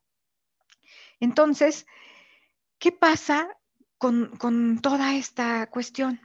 Entonces, 1.19 1.85
¿qué 2.77 2.91
pasa 2.91 3.57
con, 3.97 4.35
con 4.37 4.79
toda 4.79 5.15
esta 5.15 5.67
cuestión? 5.67 6.19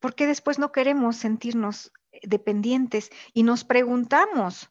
¿Por 0.00 0.14
qué 0.14 0.26
después 0.26 0.58
no 0.58 0.72
queremos 0.72 1.16
sentirnos 1.16 1.92
dependientes 2.22 3.10
y 3.32 3.42
nos 3.42 3.64
preguntamos, 3.64 4.70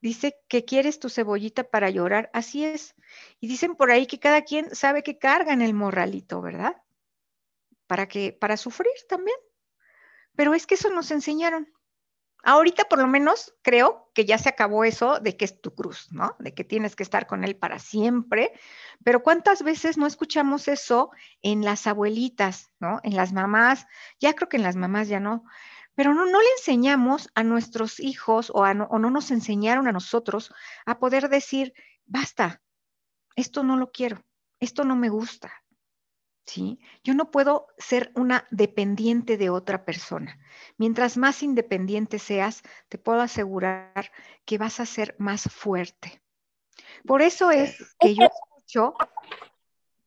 dice 0.00 0.36
que 0.48 0.64
quieres 0.64 1.00
tu 1.00 1.08
cebollita 1.08 1.64
para 1.64 1.90
llorar, 1.90 2.30
así 2.32 2.64
es. 2.64 2.94
Y 3.40 3.48
dicen 3.48 3.74
por 3.74 3.90
ahí 3.90 4.06
que 4.06 4.20
cada 4.20 4.42
quien 4.42 4.74
sabe 4.74 5.02
que 5.02 5.18
carga 5.18 5.52
en 5.52 5.62
el 5.62 5.74
morralito, 5.74 6.40
¿verdad? 6.40 6.76
para 7.86 8.08
que 8.08 8.32
para 8.32 8.56
sufrir 8.56 8.92
también. 9.08 9.36
Pero 10.34 10.54
es 10.54 10.66
que 10.66 10.74
eso 10.74 10.90
nos 10.90 11.10
enseñaron. 11.10 11.72
Ahorita 12.48 12.84
por 12.84 13.00
lo 13.00 13.08
menos 13.08 13.56
creo 13.60 14.08
que 14.14 14.24
ya 14.24 14.38
se 14.38 14.48
acabó 14.48 14.84
eso 14.84 15.18
de 15.18 15.36
que 15.36 15.44
es 15.44 15.60
tu 15.60 15.74
cruz, 15.74 16.06
¿no? 16.12 16.36
De 16.38 16.54
que 16.54 16.62
tienes 16.62 16.94
que 16.94 17.02
estar 17.02 17.26
con 17.26 17.42
él 17.42 17.56
para 17.56 17.80
siempre. 17.80 18.52
Pero 19.02 19.24
¿cuántas 19.24 19.64
veces 19.64 19.98
no 19.98 20.06
escuchamos 20.06 20.68
eso 20.68 21.10
en 21.42 21.64
las 21.64 21.88
abuelitas, 21.88 22.70
¿no? 22.78 23.00
En 23.02 23.16
las 23.16 23.32
mamás, 23.32 23.88
ya 24.20 24.32
creo 24.34 24.48
que 24.48 24.58
en 24.58 24.62
las 24.62 24.76
mamás 24.76 25.08
ya 25.08 25.18
no. 25.18 25.42
Pero 25.96 26.14
no, 26.14 26.24
no 26.24 26.40
le 26.40 26.48
enseñamos 26.58 27.30
a 27.34 27.42
nuestros 27.42 27.98
hijos 27.98 28.50
o, 28.50 28.60
o 28.60 28.98
no 29.00 29.10
nos 29.10 29.32
enseñaron 29.32 29.88
a 29.88 29.92
nosotros 29.92 30.54
a 30.84 31.00
poder 31.00 31.28
decir, 31.28 31.74
basta, 32.04 32.62
esto 33.34 33.64
no 33.64 33.76
lo 33.76 33.90
quiero, 33.90 34.24
esto 34.60 34.84
no 34.84 34.94
me 34.94 35.08
gusta, 35.08 35.52
¿sí? 36.46 36.78
Yo 37.04 37.14
no 37.14 37.30
puedo 37.30 37.66
ser 37.76 38.12
una 38.14 38.46
dependiente 38.50 39.36
de 39.36 39.50
otra 39.50 39.84
persona. 39.84 40.38
Mientras 40.78 41.16
más 41.16 41.42
independiente 41.42 42.18
seas, 42.18 42.62
te 42.88 42.98
puedo 42.98 43.20
asegurar 43.20 44.12
que 44.44 44.58
vas 44.58 44.80
a 44.80 44.86
ser 44.86 45.14
más 45.18 45.42
fuerte. 45.42 46.22
Por 47.04 47.22
eso 47.22 47.50
es 47.50 47.94
que 47.98 48.14
yo 48.14 48.24
escucho, 48.24 48.94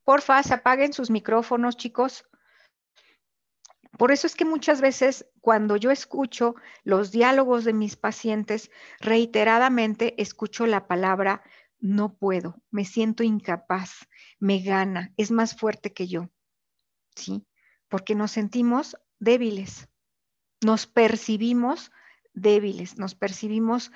porfa, 0.03 0.39
apaguen 0.39 0.93
sus 0.93 1.09
micrófonos, 1.09 1.77
chicos. 1.77 2.25
Por 3.97 4.11
eso 4.13 4.27
es 4.27 4.35
que 4.35 4.45
muchas 4.45 4.79
veces 4.79 5.25
cuando 5.41 5.75
yo 5.75 5.91
escucho 5.91 6.55
los 6.83 7.11
diálogos 7.11 7.65
de 7.65 7.73
mis 7.73 7.97
pacientes, 7.97 8.71
reiteradamente 8.99 10.21
escucho 10.21 10.65
la 10.67 10.87
palabra 10.87 11.43
no 11.79 12.15
puedo, 12.15 12.61
me 12.71 12.85
siento 12.85 13.23
incapaz, 13.23 14.07
me 14.39 14.59
gana, 14.59 15.13
es 15.17 15.31
más 15.31 15.55
fuerte 15.55 15.93
que 15.93 16.07
yo. 16.07 16.29
¿Sí? 17.15 17.45
Porque 17.87 18.15
nos 18.15 18.31
sentimos 18.31 18.97
débiles, 19.19 19.89
nos 20.61 20.87
percibimos 20.87 21.91
débiles, 22.33 22.97
nos 22.97 23.15
percibimos 23.15 23.91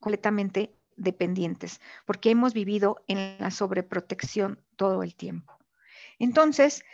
completamente 0.00 0.74
dependientes, 0.96 1.80
porque 2.06 2.30
hemos 2.30 2.54
vivido 2.54 3.04
en 3.08 3.36
la 3.38 3.50
sobreprotección 3.50 4.64
todo 4.76 5.02
el 5.02 5.14
tiempo. 5.14 5.58
Entonces, 6.18 6.84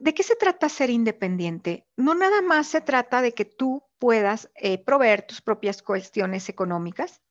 ¿de 0.00 0.14
qué 0.14 0.22
se 0.22 0.36
trata 0.36 0.68
ser 0.68 0.90
independiente? 0.90 1.86
No 1.96 2.14
nada 2.14 2.42
más 2.42 2.68
se 2.68 2.80
trata 2.80 3.22
de 3.22 3.32
que 3.32 3.44
tú 3.44 3.82
puedas 3.98 4.50
eh, 4.54 4.78
proveer 4.78 5.22
tus 5.22 5.40
propias 5.40 5.82
cuestiones 5.82 6.48
económicas, 6.48 7.22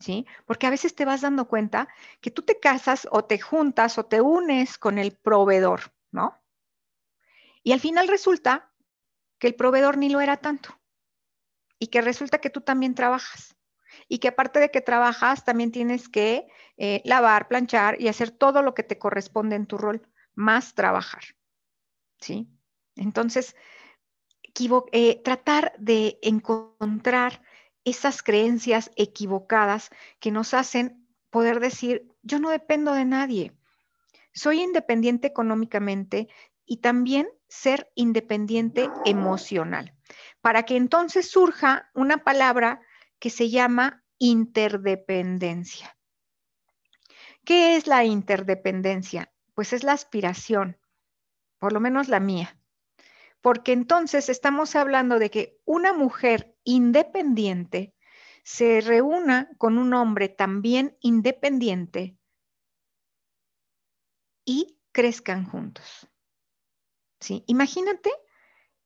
¿sí? 0.00 0.26
Porque 0.46 0.66
a 0.66 0.70
veces 0.70 0.94
te 0.94 1.04
vas 1.04 1.20
dando 1.20 1.46
cuenta 1.46 1.88
que 2.20 2.30
tú 2.30 2.42
te 2.42 2.58
casas 2.58 3.06
o 3.12 3.24
te 3.24 3.38
juntas 3.38 3.98
o 3.98 4.06
te 4.06 4.20
unes 4.20 4.78
con 4.78 4.98
el 4.98 5.12
proveedor, 5.12 5.92
¿no? 6.10 6.36
Y 7.62 7.72
al 7.72 7.80
final 7.80 8.08
resulta 8.08 8.72
que 9.38 9.46
el 9.46 9.54
proveedor 9.54 9.98
ni 9.98 10.08
lo 10.08 10.20
era 10.20 10.38
tanto. 10.38 10.80
Y 11.78 11.88
que 11.88 12.00
resulta 12.00 12.38
que 12.38 12.50
tú 12.50 12.62
también 12.62 12.94
trabajas. 12.94 13.56
Y 14.08 14.18
que 14.18 14.28
aparte 14.28 14.58
de 14.60 14.70
que 14.70 14.80
trabajas, 14.80 15.44
también 15.44 15.72
tienes 15.72 16.08
que 16.08 16.48
eh, 16.76 17.02
lavar, 17.04 17.48
planchar 17.48 18.00
y 18.00 18.08
hacer 18.08 18.30
todo 18.30 18.62
lo 18.62 18.74
que 18.74 18.82
te 18.82 18.98
corresponde 18.98 19.56
en 19.56 19.66
tu 19.66 19.78
rol, 19.78 20.08
más 20.34 20.74
trabajar. 20.74 21.22
¿Sí? 22.18 22.48
Entonces, 22.96 23.56
eh, 24.92 25.22
tratar 25.22 25.72
de 25.78 26.18
encontrar 26.22 27.42
esas 27.84 28.22
creencias 28.22 28.90
equivocadas 28.96 29.90
que 30.18 30.30
nos 30.30 30.54
hacen 30.54 31.06
poder 31.30 31.60
decir, 31.60 32.08
yo 32.22 32.38
no 32.38 32.50
dependo 32.50 32.92
de 32.92 33.04
nadie. 33.04 33.52
soy 34.32 34.62
independiente 34.62 35.26
económicamente 35.26 36.28
y 36.64 36.76
también 36.76 37.28
ser 37.48 37.90
independiente 37.96 38.88
emocional, 39.04 39.92
para 40.40 40.62
que 40.62 40.76
entonces 40.76 41.28
surja 41.28 41.90
una 41.94 42.18
palabra 42.18 42.80
que 43.18 43.28
se 43.28 43.50
llama 43.50 44.04
interdependencia. 44.18 45.96
¿Qué 47.44 47.76
es 47.76 47.88
la 47.88 48.04
interdependencia? 48.04 49.32
Pues 49.54 49.72
es 49.72 49.82
la 49.82 49.92
aspiración, 49.92 50.78
por 51.58 51.72
lo 51.72 51.80
menos 51.80 52.08
la 52.08 52.20
mía. 52.20 52.59
Porque 53.40 53.72
entonces 53.72 54.28
estamos 54.28 54.76
hablando 54.76 55.18
de 55.18 55.30
que 55.30 55.58
una 55.64 55.92
mujer 55.92 56.54
independiente 56.64 57.94
se 58.44 58.80
reúna 58.80 59.50
con 59.58 59.78
un 59.78 59.94
hombre 59.94 60.28
también 60.28 60.96
independiente 61.00 62.16
y 64.44 64.78
crezcan 64.92 65.44
juntos. 65.44 66.08
¿Sí? 67.20 67.44
Imagínate 67.46 68.10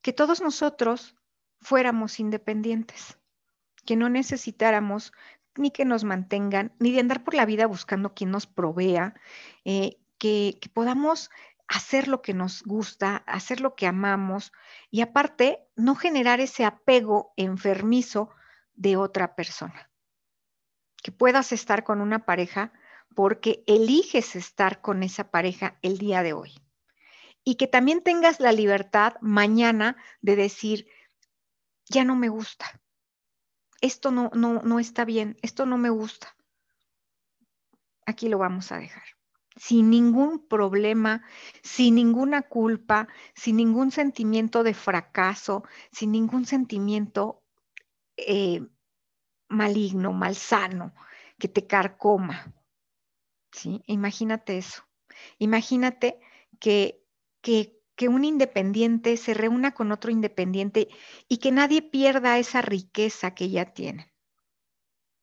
que 0.03 0.13
todos 0.13 0.41
nosotros 0.41 1.17
fuéramos 1.61 2.21
independientes, 2.21 3.19
que 3.87 3.97
no 3.97 4.09
necesitáramos 4.09 5.13
ni 5.57 5.71
que 5.71 5.85
nos 5.85 6.05
mantengan, 6.05 6.75
ni 6.79 6.93
de 6.93 7.01
andar 7.01 7.25
por 7.25 7.35
la 7.35 7.47
vida 7.47 7.67
buscando 7.67 8.13
quien 8.13 8.31
nos 8.31 8.47
provea, 8.47 9.15
eh, 9.65 9.99
que, 10.19 10.59
que 10.61 10.69
podamos 10.69 11.31
hacer 11.69 12.09
lo 12.09 12.23
que 12.23 12.35
nos 12.35 12.63
gusta, 12.63 13.17
hacer 13.27 13.61
lo 13.61 13.75
que 13.75 13.87
amamos 13.87 14.53
y 14.91 15.01
aparte 15.01 15.67
no 15.77 15.95
generar 15.95 16.41
ese 16.41 16.65
apego 16.65 17.33
enfermizo 17.37 18.31
de 18.75 18.97
otra 18.97 19.35
persona. 19.35 19.91
Que 21.03 21.13
puedas 21.13 21.53
estar 21.53 21.85
con 21.85 22.01
una 22.01 22.25
pareja 22.25 22.73
porque 23.15 23.63
eliges 23.67 24.37
estar 24.37 24.81
con 24.81 25.03
esa 25.03 25.31
pareja 25.31 25.79
el 25.83 25.99
día 25.99 26.23
de 26.23 26.33
hoy. 26.33 26.53
Y 27.45 27.57
que 27.57 27.67
también 27.67 28.03
tengas 28.03 28.41
la 28.41 28.53
libertad 28.53 29.15
mañana 29.21 29.97
de 30.23 30.37
decir, 30.37 30.89
ya 31.87 32.05
no 32.05 32.17
me 32.17 32.31
gusta, 32.31 32.81
esto 33.85 34.11
no, 34.11 34.31
no, 34.33 34.63
no 34.63 34.81
está 34.81 35.05
bien, 35.05 35.37
esto 35.43 35.67
no 35.67 35.77
me 35.77 35.91
gusta. 35.91 36.35
Aquí 38.07 38.31
lo 38.31 38.39
vamos 38.39 38.73
a 38.73 38.79
dejar. 38.79 39.05
Sin 39.57 39.91
ningún 39.91 40.47
problema, 40.49 41.23
sin 41.63 41.95
ninguna 41.95 42.43
culpa, 42.43 43.09
sin 43.35 43.57
ningún 43.57 43.93
sentimiento 43.93 44.65
de 44.65 44.75
fracaso, 44.75 45.63
sin 45.93 46.11
ningún 46.11 46.45
sentimiento 46.45 47.45
eh, 48.17 48.67
maligno, 49.49 50.13
malsano, 50.13 50.95
que 51.39 51.49
te 51.49 51.67
carcoma. 51.67 52.53
¿Sí? 53.53 53.83
Imagínate 53.87 54.59
eso. 54.59 54.83
Imagínate 55.39 56.19
que, 56.59 57.05
que, 57.41 57.81
que 57.95 58.09
un 58.09 58.25
independiente 58.25 59.17
se 59.17 59.35
reúna 59.35 59.73
con 59.73 59.93
otro 59.93 60.11
independiente 60.11 60.89
y 61.29 61.39
que 61.39 61.53
nadie 61.53 61.83
pierda 61.83 62.39
esa 62.39 62.63
riqueza 62.63 63.35
que 63.35 63.51
ya 63.51 63.73
tienen. 63.73 64.11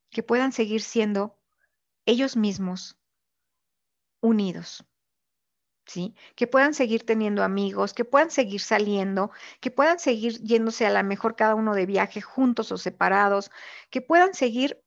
Que 0.10 0.24
puedan 0.24 0.54
seguir 0.54 0.82
siendo 0.82 1.38
ellos 2.06 2.38
mismos 2.38 3.01
unidos. 4.22 4.86
¿Sí? 5.86 6.16
Que 6.36 6.48
puedan 6.48 6.74
seguir 6.74 7.06
teniendo 7.06 7.44
amigos, 7.44 7.94
que 7.94 8.06
puedan 8.06 8.32
seguir 8.32 8.62
saliendo, 8.62 9.32
que 9.60 9.72
puedan 9.72 10.00
seguir 10.00 10.40
yéndose 10.42 10.86
a 10.86 10.92
la 10.92 11.04
mejor 11.04 11.36
cada 11.36 11.56
uno 11.56 11.74
de 11.74 11.86
viaje 11.86 12.22
juntos 12.22 12.72
o 12.72 12.78
separados, 12.78 13.52
que 13.90 14.02
puedan 14.02 14.34
seguir 14.34 14.82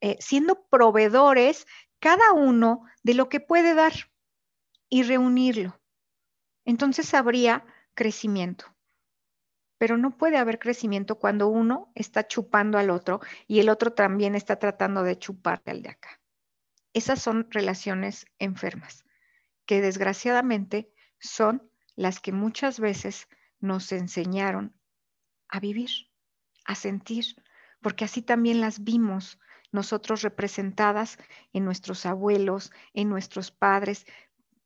eh, 0.00 0.16
siendo 0.20 0.64
proveedores 0.68 1.66
cada 2.00 2.32
uno 2.32 2.84
de 3.02 3.14
lo 3.14 3.28
que 3.28 3.40
puede 3.40 3.74
dar 3.74 3.92
y 4.88 5.02
reunirlo. 5.02 5.80
Entonces 6.64 7.14
habría 7.14 7.64
crecimiento. 7.94 8.66
Pero 9.78 9.96
no 9.96 10.16
puede 10.16 10.36
haber 10.38 10.58
crecimiento 10.58 11.18
cuando 11.18 11.48
uno 11.48 11.92
está 11.94 12.26
chupando 12.26 12.78
al 12.78 12.90
otro 12.90 13.20
y 13.46 13.60
el 13.60 13.68
otro 13.68 13.92
también 13.92 14.34
está 14.34 14.58
tratando 14.58 15.02
de 15.02 15.18
chuparte 15.18 15.70
al 15.70 15.82
de 15.82 15.90
acá. 15.90 16.17
Esas 16.98 17.22
son 17.22 17.46
relaciones 17.52 18.26
enfermas, 18.40 19.04
que 19.66 19.80
desgraciadamente 19.80 20.92
son 21.20 21.70
las 21.94 22.18
que 22.18 22.32
muchas 22.32 22.80
veces 22.80 23.28
nos 23.60 23.92
enseñaron 23.92 24.74
a 25.48 25.60
vivir, 25.60 25.90
a 26.64 26.74
sentir, 26.74 27.36
porque 27.80 28.04
así 28.04 28.20
también 28.20 28.60
las 28.60 28.82
vimos 28.82 29.38
nosotros 29.70 30.22
representadas 30.22 31.18
en 31.52 31.64
nuestros 31.64 32.04
abuelos, 32.04 32.72
en 32.94 33.08
nuestros 33.08 33.52
padres. 33.52 34.04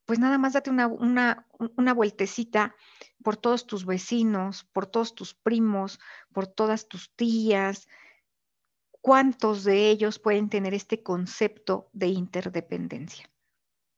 Pues 0.06 0.18
nada 0.18 0.38
más 0.38 0.54
date 0.54 0.70
una, 0.70 0.86
una, 0.88 1.92
vueltecita 1.92 2.74
por 3.22 3.36
todos 3.36 3.66
tus 3.66 3.84
vecinos, 3.84 4.64
por 4.72 4.86
todos 4.86 5.14
tus 5.14 5.34
primos, 5.34 6.00
por 6.32 6.46
todas 6.46 6.88
tus 6.88 7.14
tías, 7.14 7.88
¿Cuántos 9.02 9.64
de 9.64 9.90
ellos 9.90 10.20
pueden 10.20 10.48
tener 10.48 10.74
este 10.74 11.02
concepto 11.02 11.90
de 11.92 12.06
interdependencia? 12.06 13.28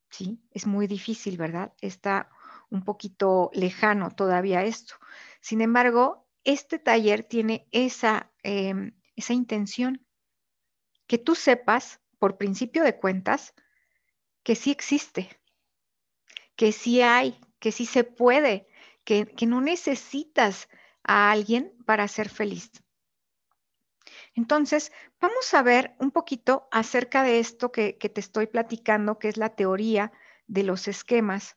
¿Sí? 0.08 0.40
Es 0.50 0.66
muy 0.66 0.86
difícil, 0.86 1.36
¿verdad? 1.36 1.74
Está 1.82 2.30
un 2.70 2.84
poquito 2.84 3.50
lejano 3.52 4.10
todavía 4.10 4.64
esto. 4.64 4.94
Sin 5.42 5.60
embargo, 5.60 6.26
este 6.42 6.78
taller 6.78 7.22
tiene 7.22 7.68
esa, 7.70 8.32
em, 8.42 8.98
esa 9.14 9.34
intención, 9.34 10.06
que 11.06 11.18
tú 11.18 11.34
sepas, 11.34 12.00
por 12.18 12.38
principio 12.38 12.82
de 12.82 12.98
cuentas, 12.98 13.52
que 14.42 14.54
sí 14.54 14.70
existe, 14.70 15.28
que 16.56 16.72
sí 16.72 17.02
hay, 17.02 17.38
que 17.58 17.72
sí 17.72 17.84
se 17.84 18.04
puede, 18.04 18.68
que, 19.04 19.26
que 19.26 19.44
no 19.44 19.60
necesitas 19.60 20.70
a 21.02 21.30
alguien 21.30 21.76
para 21.84 22.08
ser 22.08 22.30
feliz. 22.30 22.70
Entonces, 24.34 24.92
vamos 25.20 25.54
a 25.54 25.62
ver 25.62 25.94
un 26.00 26.10
poquito 26.10 26.68
acerca 26.72 27.22
de 27.22 27.38
esto 27.38 27.70
que, 27.70 27.92
te 27.94 28.20
estoy 28.20 28.46
platicando, 28.48 29.18
que 29.18 29.28
es 29.28 29.36
la 29.36 29.54
teoría 29.54 30.12
de 30.46 30.64
los 30.64 30.88
esquemas, 30.88 31.56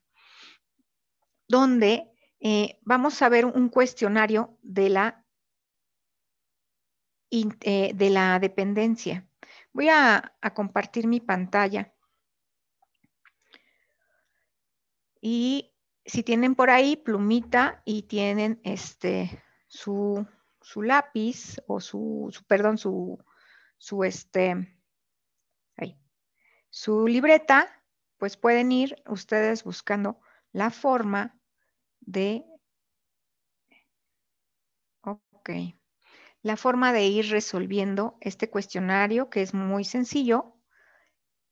donde 1.48 2.12
eh, 2.40 2.80
vamos 2.84 3.22
a 3.22 3.30
ver 3.30 3.46
un 3.46 3.70
cuestionario 3.70 4.58
de 4.62 4.90
la, 4.90 5.26
eh, 7.32 7.92
de 7.96 8.10
la 8.12 8.40
dependencia. 8.40 9.28
Voy 9.74 9.90
a, 9.90 10.38
a 10.40 10.54
compartir 10.54 11.08
mi 11.08 11.20
pantalla. 11.20 11.94
Y 15.20 15.74
si 16.06 16.22
tienen 16.22 16.54
por 16.54 16.70
ahí 16.70 16.96
plumita 16.96 17.82
y 17.86 18.04
tienen 18.04 18.62
este 18.64 19.44
su 19.68 20.26
su 20.68 20.82
lápiz 20.82 21.62
o 21.66 21.80
su, 21.80 22.30
perdón, 22.46 22.78
su, 22.78 23.24
su, 23.78 24.04
este, 24.04 24.68
su 26.70 27.08
libreta, 27.08 27.82
pues 28.18 28.36
pueden 28.36 28.74
ir 28.74 29.02
ustedes 29.08 29.64
buscando 29.64 30.20
la 30.52 30.70
forma 30.70 31.40
de, 32.02 32.44
ok, 35.04 35.50
la 36.42 36.58
forma 36.58 36.92
de 36.92 37.06
ir 37.06 37.30
resolviendo 37.30 38.18
este 38.20 38.50
cuestionario 38.50 39.30
que 39.30 39.44
es 39.44 39.54
muy 39.54 39.86
sencillo, 39.86 40.60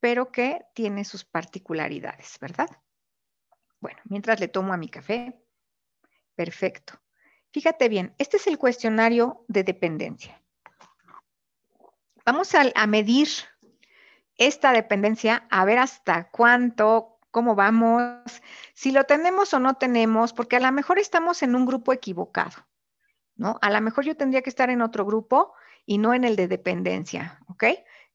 pero 0.02 0.30
que 0.30 0.66
tiene 0.74 1.06
sus 1.06 1.24
particularidades, 1.24 2.38
¿verdad? 2.42 2.68
Bueno, 3.80 4.02
mientras 4.10 4.42
le 4.42 4.50
tomo 4.50 4.74
a 4.74 4.78
mi 4.78 4.90
café, 4.90 5.42
perfecto. 6.36 7.05
Fíjate 7.56 7.88
bien, 7.88 8.14
este 8.18 8.36
es 8.36 8.48
el 8.48 8.58
cuestionario 8.58 9.46
de 9.48 9.64
dependencia. 9.64 10.44
Vamos 12.26 12.54
a, 12.54 12.86
medir 12.86 13.30
esta 14.36 14.74
dependencia, 14.74 15.48
a 15.50 15.64
ver 15.64 15.80
hasta 15.80 16.30
cuánto, 16.32 17.18
cómo 17.32 17.56
vamos, 17.56 18.42
si 18.74 18.92
lo 18.92 19.06
tenemos 19.06 19.54
o 19.54 19.62
no 19.62 19.76
tenemos, 19.76 20.34
porque 20.34 20.58
a 20.58 20.60
lo 20.60 20.70
mejor 20.74 21.00
estamos 21.00 21.44
en 21.44 21.56
un 21.56 21.66
grupo 21.66 21.94
equivocado, 21.94 22.68
¿no? 23.38 23.58
A 23.62 23.70
lo 23.70 23.80
mejor 23.80 24.04
yo 24.04 24.18
tendría 24.18 24.42
que 24.42 24.50
estar 24.50 24.70
en 24.70 24.82
otro 24.82 25.06
grupo 25.06 25.54
y 25.86 25.98
no 25.98 26.14
en 26.14 26.26
el 26.26 26.36
de 26.36 26.50
dependencia, 26.50 27.40
¿ok? 27.48 27.64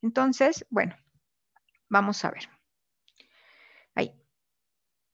Entonces, 0.02 0.66
bueno, 0.68 0.94
vamos 1.88 2.22
a 2.26 2.30
ver. 2.30 2.46
Ahí. 3.94 4.12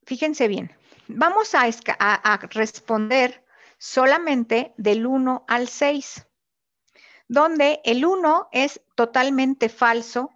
Fíjense 0.05 0.49
bien. 0.49 0.77
Vamos 1.07 1.55
a, 1.55 1.69
a 2.01 2.37
responder 2.51 3.46
solamente 3.79 4.75
del 4.77 5.07
1 5.07 5.45
al 5.49 5.69
6, 5.69 6.27
donde 7.29 7.81
el 7.85 8.05
1 8.05 8.49
es 8.53 8.81
totalmente 8.95 9.69
falso, 9.69 10.31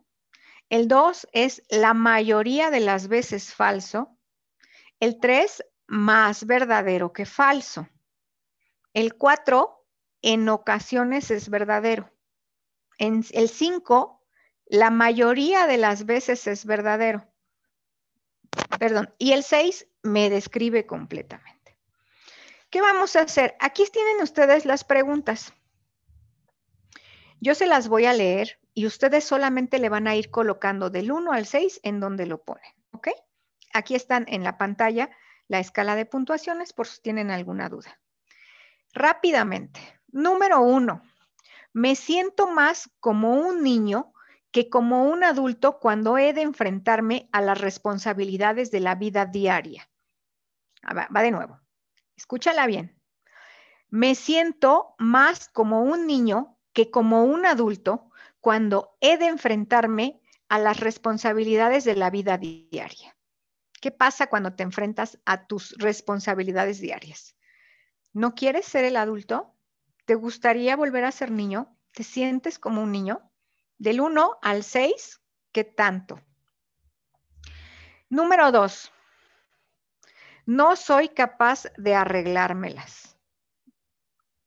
el 0.68 0.88
2 0.88 1.28
es 1.32 1.62
la 1.68 1.94
mayoría 1.94 2.70
de 2.70 2.80
las 2.80 3.08
veces 3.08 3.54
falso, 3.54 4.16
el 5.00 5.18
3 5.20 5.64
más 5.86 6.46
verdadero 6.46 7.12
que 7.12 7.26
falso, 7.26 7.88
el 8.92 9.14
4 9.14 9.86
en 10.22 10.48
ocasiones 10.48 11.30
es 11.30 11.48
verdadero, 11.48 12.12
en 12.98 13.24
el 13.32 13.48
5 13.48 14.20
la 14.66 14.90
mayoría 14.90 15.66
de 15.66 15.78
las 15.78 16.06
veces 16.06 16.46
es 16.46 16.64
verdadero. 16.64 17.26
perdón, 18.78 19.12
y 19.18 19.32
el 19.32 19.42
6 19.42 19.88
me 20.02 20.30
describe 20.30 20.86
completamente. 20.86 21.59
¿Qué 22.70 22.80
vamos 22.80 23.16
a 23.16 23.22
hacer? 23.22 23.56
Aquí 23.60 23.84
tienen 23.92 24.22
ustedes 24.22 24.64
las 24.64 24.84
preguntas. 24.84 25.52
Yo 27.40 27.54
se 27.54 27.66
las 27.66 27.88
voy 27.88 28.06
a 28.06 28.12
leer 28.12 28.60
y 28.74 28.86
ustedes 28.86 29.24
solamente 29.24 29.78
le 29.78 29.88
van 29.88 30.06
a 30.06 30.14
ir 30.14 30.30
colocando 30.30 30.90
del 30.90 31.10
1 31.10 31.32
al 31.32 31.46
6 31.46 31.80
en 31.82 32.00
donde 32.00 32.26
lo 32.26 32.42
ponen, 32.42 32.72
¿ok? 32.92 33.08
Aquí 33.72 33.94
están 33.94 34.24
en 34.28 34.44
la 34.44 34.58
pantalla 34.58 35.10
la 35.48 35.58
escala 35.58 35.96
de 35.96 36.06
puntuaciones 36.06 36.72
por 36.72 36.86
si 36.86 37.02
tienen 37.02 37.30
alguna 37.30 37.68
duda. 37.68 38.00
Rápidamente. 38.92 39.80
Número 40.08 40.60
1. 40.60 41.02
Me 41.72 41.96
siento 41.96 42.48
más 42.48 42.90
como 43.00 43.34
un 43.34 43.62
niño 43.62 44.12
que 44.52 44.68
como 44.68 45.04
un 45.04 45.24
adulto 45.24 45.78
cuando 45.78 46.18
he 46.18 46.32
de 46.32 46.42
enfrentarme 46.42 47.28
a 47.32 47.40
las 47.40 47.60
responsabilidades 47.60 48.70
de 48.70 48.80
la 48.80 48.94
vida 48.94 49.26
diaria. 49.26 49.88
Ah, 50.82 50.94
va, 50.94 51.22
de 51.22 51.30
nuevo. 51.30 51.59
Escúchala 52.20 52.66
bien. 52.66 52.94
Me 53.88 54.14
siento 54.14 54.94
más 54.98 55.48
como 55.48 55.84
un 55.84 56.06
niño 56.06 56.58
que 56.74 56.90
como 56.90 57.24
un 57.24 57.46
adulto 57.46 58.10
cuando 58.40 58.94
he 59.00 59.16
de 59.16 59.24
enfrentarme 59.24 60.20
a 60.50 60.58
las 60.58 60.80
responsabilidades 60.80 61.84
de 61.84 61.96
la 61.96 62.10
vida 62.10 62.36
diaria. 62.36 63.16
¿Qué 63.80 63.90
pasa 63.90 64.26
cuando 64.26 64.52
te 64.52 64.62
enfrentas 64.62 65.18
a 65.24 65.46
tus 65.46 65.74
responsabilidades 65.78 66.78
diarias? 66.78 67.36
¿No 68.12 68.34
quieres 68.34 68.66
ser 68.66 68.84
el 68.84 68.96
adulto? 68.96 69.56
¿Te 70.04 70.14
gustaría 70.14 70.76
volver 70.76 71.04
a 71.06 71.12
ser 71.12 71.30
niño? 71.30 71.74
¿Te 71.92 72.04
sientes 72.04 72.58
como 72.58 72.82
un 72.82 72.92
niño? 72.92 73.32
Del 73.78 73.98
1 73.98 74.40
al 74.42 74.62
6, 74.62 75.22
¿qué 75.52 75.64
tanto? 75.64 76.20
Número 78.10 78.52
2. 78.52 78.92
No 80.50 80.74
soy 80.74 81.10
capaz 81.10 81.68
de 81.76 81.94
arreglármelas. 81.94 83.16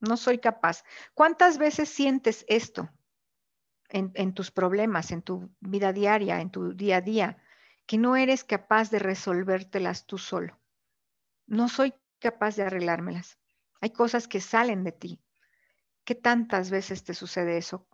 No 0.02 0.18
soy 0.18 0.38
capaz. 0.38 0.84
¿Cuántas 1.13 1.58
veces 1.58 1.88
sientes 1.88 2.44
esto 2.50 2.89
en, 3.88 4.34
tus 4.34 4.52
problemas, 4.52 5.12
en 5.12 5.22
tu 5.22 5.50
vida 5.62 5.94
diaria, 5.94 6.42
en 6.42 6.52
tu 6.52 6.74
día 6.74 6.98
a 6.98 7.02
día, 7.02 7.38
que 7.86 7.98
no 7.98 8.18
eres 8.18 8.44
capaz 8.44 8.92
de 8.92 9.00
resolvértelas 9.00 10.06
tú 10.06 10.18
solo? 10.18 10.60
No 11.48 11.70
soy 11.70 11.94
capaz 12.20 12.58
de 12.58 12.63
arreglármelas. 12.63 13.39
Hay 13.80 13.92
cosas 13.92 14.28
que 14.28 14.42
salen 14.42 14.84
de 14.84 14.92
ti. 14.92 15.22
¿Qué 16.04 16.16
tantas 16.16 16.70
veces 16.70 17.06
te 17.06 17.13
sucede 17.13 17.58
eso? 17.58 17.88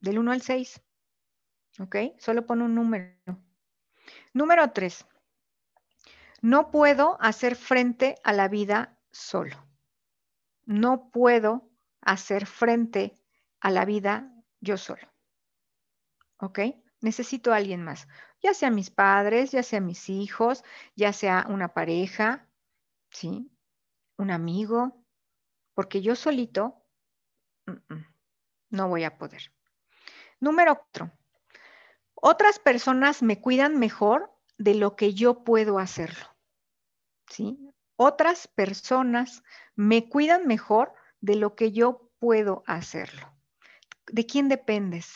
Del 0.00 0.18
1 0.20 0.32
al 0.32 0.40
6. 0.40 0.80
¿Ok? 1.80 1.96
Solo 2.16 2.46
pon 2.46 2.62
un 2.62 2.74
número. 2.74 3.38
Número 4.32 4.70
3. 4.70 5.04
No 6.42 6.70
puedo 6.70 7.16
hacer 7.20 7.56
frente 7.56 8.16
a 8.24 8.32
la 8.32 8.48
vida 8.48 8.98
solo. 9.10 9.66
No 10.64 11.10
puedo 11.10 11.70
hacer 12.00 12.46
frente 12.46 13.14
a 13.60 13.70
la 13.70 13.84
vida 13.84 14.32
yo 14.60 14.76
solo. 14.76 15.12
¿Ok? 16.38 16.60
Necesito 17.00 17.52
a 17.52 17.56
alguien 17.56 17.82
más. 17.82 18.08
Ya 18.42 18.54
sea 18.54 18.70
mis 18.70 18.90
padres, 18.90 19.52
ya 19.52 19.62
sea 19.62 19.80
mis 19.80 20.08
hijos, 20.08 20.64
ya 20.94 21.12
sea 21.12 21.46
una 21.48 21.72
pareja, 21.72 22.48
¿sí? 23.10 23.50
Un 24.16 24.30
amigo. 24.30 25.04
Porque 25.74 26.00
yo 26.00 26.16
solito 26.16 26.82
no 28.70 28.88
voy 28.88 29.04
a 29.04 29.18
poder. 29.18 29.52
Número 30.40 30.76
cuatro. 30.76 31.12
Otras 32.14 32.58
personas 32.58 33.22
me 33.22 33.40
cuidan 33.40 33.78
mejor 33.78 34.35
de 34.58 34.74
lo 34.74 34.96
que 34.96 35.14
yo 35.14 35.44
puedo 35.44 35.78
hacerlo. 35.78 36.26
¿Sí? 37.28 37.58
Otras 37.96 38.46
personas 38.48 39.42
me 39.74 40.08
cuidan 40.08 40.46
mejor 40.46 40.92
de 41.20 41.36
lo 41.36 41.54
que 41.54 41.72
yo 41.72 42.10
puedo 42.18 42.62
hacerlo. 42.66 43.32
¿De 44.06 44.26
quién 44.26 44.48
dependes? 44.48 45.14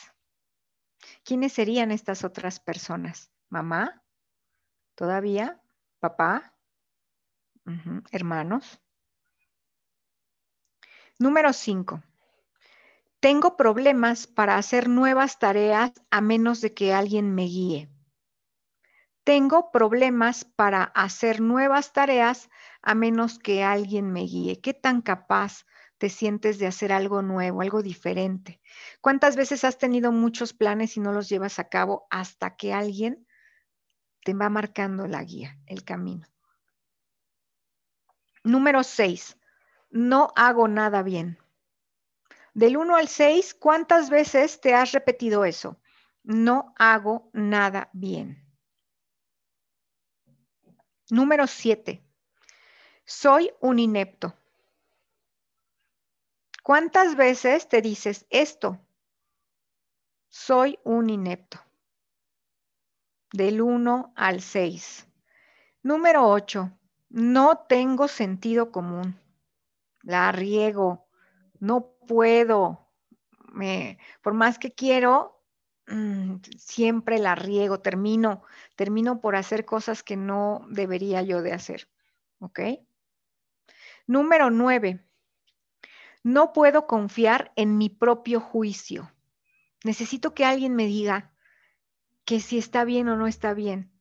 ¿Quiénes 1.23 1.53
serían 1.53 1.91
estas 1.91 2.23
otras 2.23 2.59
personas? 2.59 3.31
¿Mamá? 3.49 4.03
¿Todavía? 4.95 5.61
¿Papá? 5.99 6.55
¿Hermanos? 8.11 8.81
Número 11.19 11.53
cinco. 11.53 12.01
Tengo 13.19 13.55
problemas 13.55 14.25
para 14.25 14.57
hacer 14.57 14.89
nuevas 14.89 15.37
tareas 15.37 15.91
a 16.09 16.21
menos 16.21 16.59
de 16.61 16.73
que 16.73 16.93
alguien 16.93 17.35
me 17.35 17.43
guíe. 17.43 17.90
Tengo 19.23 19.71
problemas 19.71 20.45
para 20.45 20.83
hacer 20.83 21.41
nuevas 21.41 21.93
tareas 21.93 22.49
a 22.81 22.95
menos 22.95 23.37
que 23.37 23.63
alguien 23.63 24.11
me 24.11 24.21
guíe. 24.21 24.59
¿Qué 24.61 24.73
tan 24.73 25.01
capaz 25.01 25.65
te 25.99 26.09
sientes 26.09 26.57
de 26.57 26.65
hacer 26.65 26.91
algo 26.91 27.21
nuevo, 27.21 27.61
algo 27.61 27.83
diferente? 27.83 28.61
¿Cuántas 28.99 29.35
veces 29.35 29.63
has 29.63 29.77
tenido 29.77 30.11
muchos 30.11 30.53
planes 30.53 30.97
y 30.97 30.99
no 30.99 31.13
los 31.13 31.29
llevas 31.29 31.59
a 31.59 31.69
cabo 31.69 32.07
hasta 32.09 32.55
que 32.55 32.73
alguien 32.73 33.27
te 34.23 34.33
va 34.33 34.49
marcando 34.49 35.05
la 35.07 35.23
guía, 35.23 35.59
el 35.67 35.83
camino? 35.83 36.25
Número 38.43 38.83
seis, 38.83 39.37
no 39.91 40.33
hago 40.35 40.67
nada 40.67 41.03
bien. 41.03 41.37
Del 42.53 42.75
1 42.75 42.95
al 42.97 43.07
6, 43.07 43.53
¿cuántas 43.53 44.09
veces 44.09 44.59
te 44.59 44.73
has 44.73 44.91
repetido 44.91 45.45
eso? 45.45 45.79
No 46.23 46.73
hago 46.77 47.29
nada 47.33 47.89
bien. 47.93 48.50
Número 51.11 51.45
7. 51.45 52.01
Soy 53.03 53.51
un 53.59 53.79
inepto. 53.79 54.33
¿Cuántas 56.63 57.17
veces 57.17 57.67
te 57.67 57.81
dices 57.81 58.25
esto? 58.29 58.79
Soy 60.29 60.79
un 60.85 61.09
inepto. 61.09 61.59
Del 63.33 63.61
1 63.61 64.13
al 64.15 64.39
6. 64.39 65.05
Número 65.83 66.29
8. 66.29 66.71
No 67.09 67.57
tengo 67.67 68.07
sentido 68.07 68.71
común. 68.71 69.19
La 70.03 70.31
riego 70.31 71.09
no 71.59 71.91
puedo, 72.07 72.87
me, 73.51 73.97
por 74.21 74.33
más 74.33 74.57
que 74.57 74.71
quiero, 74.71 75.40
mm, 75.91 76.41
siempre 76.57 77.19
la 77.19 77.35
riego, 77.35 77.79
termino, 77.79 78.43
termino 78.75 79.21
por 79.21 79.35
hacer 79.35 79.65
cosas 79.65 80.03
que 80.03 80.15
no 80.17 80.65
debería 80.69 81.21
yo 81.21 81.41
de 81.41 81.53
hacer. 81.53 81.89
¿Ok? 82.39 82.59
Número 84.07 84.49
nueve, 84.49 85.05
no 86.23 86.53
puedo 86.53 86.87
confiar 86.87 87.51
en 87.55 87.77
mi 87.77 87.89
propio 87.89 88.39
juicio. 88.39 89.11
Necesito 89.83 90.33
que 90.33 90.45
alguien 90.45 90.75
me 90.75 90.85
diga 90.85 91.31
que 92.25 92.39
si 92.39 92.57
está 92.57 92.83
bien 92.83 93.07
o 93.09 93.15
no 93.15 93.27
está 93.27 93.53
bien. 93.53 93.91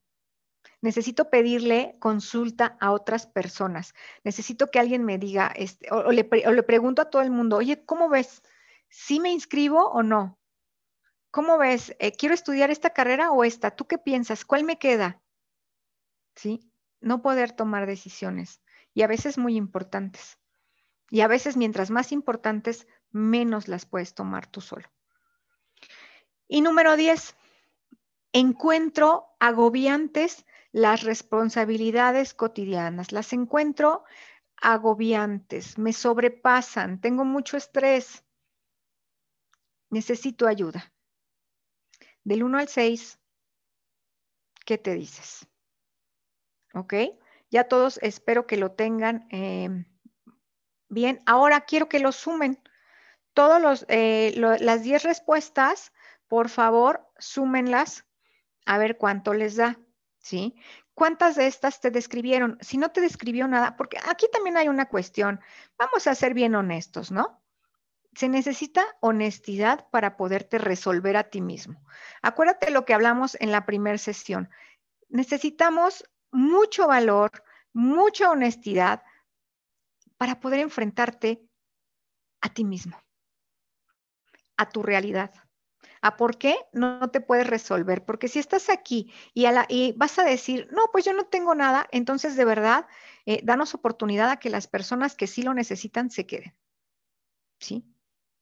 Necesito 0.82 1.28
pedirle 1.30 1.96
consulta 1.98 2.76
a 2.80 2.92
otras 2.92 3.26
personas. 3.26 3.94
Necesito 4.24 4.70
que 4.70 4.78
alguien 4.78 5.04
me 5.04 5.18
diga, 5.18 5.48
este, 5.54 5.92
o, 5.92 6.10
le, 6.10 6.24
pregunto 6.24 7.02
a 7.02 7.10
todo 7.10 7.22
el 7.22 7.30
mundo, 7.30 7.56
oye, 7.56 7.84
¿cómo 7.84 8.08
ves? 8.08 8.42
¿Sí 8.88 9.20
me 9.20 9.30
inscribo 9.30 9.90
o 9.90 10.02
no? 10.02 10.39
¿Cómo 11.30 11.58
ves? 11.58 11.94
Eh, 12.00 12.12
¿Quiero 12.12 12.34
estudiar 12.34 12.70
esta 12.70 12.90
carrera 12.90 13.30
o 13.30 13.44
esta? 13.44 13.70
¿Tú 13.70 13.86
qué 13.86 13.98
piensas? 13.98 14.44
¿Cuál 14.44 14.64
me 14.64 14.78
queda? 14.78 15.20
¿Sí? 16.34 16.60
No 17.00 17.22
poder 17.22 17.52
tomar 17.52 17.86
decisiones 17.86 18.60
y 18.94 19.02
a 19.02 19.06
veces 19.06 19.38
muy 19.38 19.56
importantes. 19.56 20.38
Y 21.08 21.20
a 21.20 21.28
veces 21.28 21.56
mientras 21.56 21.90
más 21.90 22.12
importantes, 22.12 22.86
menos 23.10 23.68
las 23.68 23.86
puedes 23.86 24.14
tomar 24.14 24.46
tú 24.46 24.60
solo. 24.60 24.88
Y 26.48 26.62
número 26.62 26.96
10, 26.96 27.36
encuentro 28.32 29.28
agobiantes 29.38 30.44
las 30.72 31.02
responsabilidades 31.02 32.34
cotidianas. 32.34 33.12
Las 33.12 33.32
encuentro 33.32 34.04
agobiantes, 34.56 35.78
me 35.78 35.92
sobrepasan, 35.92 37.00
tengo 37.00 37.24
mucho 37.24 37.56
estrés. 37.56 38.24
Necesito 39.90 40.46
ayuda. 40.46 40.92
Del 42.24 42.42
1 42.42 42.58
al 42.58 42.68
6, 42.68 43.18
¿qué 44.64 44.78
te 44.78 44.94
dices? 44.94 45.46
¿Ok? 46.74 46.94
Ya 47.50 47.64
todos 47.64 47.98
espero 48.02 48.46
que 48.46 48.56
lo 48.56 48.72
tengan 48.72 49.26
em, 49.30 49.86
bien. 50.88 51.20
Ahora 51.26 51.62
quiero 51.62 51.88
que 51.88 51.98
lo 51.98 52.12
sumen. 52.12 52.62
Todas 53.34 53.86
eh, 53.88 54.34
las 54.36 54.82
10 54.82 55.02
respuestas, 55.02 55.92
por 56.28 56.48
favor, 56.48 57.06
súmenlas 57.18 58.06
a 58.66 58.78
ver 58.78 58.98
cuánto 58.98 59.34
les 59.34 59.56
da. 59.56 59.78
¿sí? 60.20 60.54
¿Cuántas 60.94 61.36
de 61.36 61.46
estas 61.46 61.80
te 61.80 61.90
describieron? 61.90 62.58
Si 62.60 62.78
no 62.78 62.90
te 62.90 63.00
describió 63.00 63.48
nada, 63.48 63.76
porque 63.76 63.98
aquí 64.08 64.26
también 64.32 64.56
hay 64.56 64.68
una 64.68 64.88
cuestión, 64.88 65.40
vamos 65.78 66.06
a 66.06 66.14
ser 66.14 66.34
bien 66.34 66.54
honestos, 66.54 67.10
¿no? 67.10 67.42
Se 68.14 68.28
necesita 68.28 68.84
honestidad 69.00 69.88
para 69.90 70.16
poderte 70.16 70.58
resolver 70.58 71.16
a 71.16 71.30
ti 71.30 71.40
mismo. 71.40 71.84
Acuérdate 72.22 72.70
lo 72.70 72.84
que 72.84 72.94
hablamos 72.94 73.36
en 73.40 73.52
la 73.52 73.66
primera 73.66 73.98
sesión. 73.98 74.50
necesitamos 75.08 76.04
mucho 76.30 76.86
valor, 76.86 77.30
mucha 77.72 78.30
honestidad 78.30 79.02
para 80.16 80.38
poder 80.38 80.60
enfrentarte 80.60 81.42
a 82.40 82.48
ti 82.48 82.64
mismo, 82.64 82.96
a 84.56 84.68
tu 84.68 84.82
realidad. 84.82 85.32
¿A 86.02 86.16
por 86.16 86.38
qué 86.38 86.56
no 86.72 87.10
te 87.10 87.20
puedes 87.20 87.46
resolver? 87.46 88.04
Porque 88.04 88.28
si 88.28 88.38
estás 88.38 88.70
aquí 88.70 89.12
y, 89.34 89.92
vas 89.96 90.18
a 90.18 90.24
decir, 90.24 90.68
no, 90.72 90.88
pues 90.92 91.04
yo 91.04 91.12
no 91.12 91.26
tengo 91.26 91.54
nada, 91.54 91.86
entonces 91.92 92.36
de 92.36 92.44
verdad, 92.44 92.86
eh, 93.26 93.40
danos 93.44 93.74
oportunidad 93.74 94.30
a 94.30 94.38
que 94.38 94.48
las 94.48 94.66
personas 94.66 95.14
que 95.14 95.26
sí 95.26 95.42
lo 95.42 95.52
necesitan 95.52 96.10
se 96.10 96.26
queden. 96.26 96.54
¿Sí? 97.58 97.84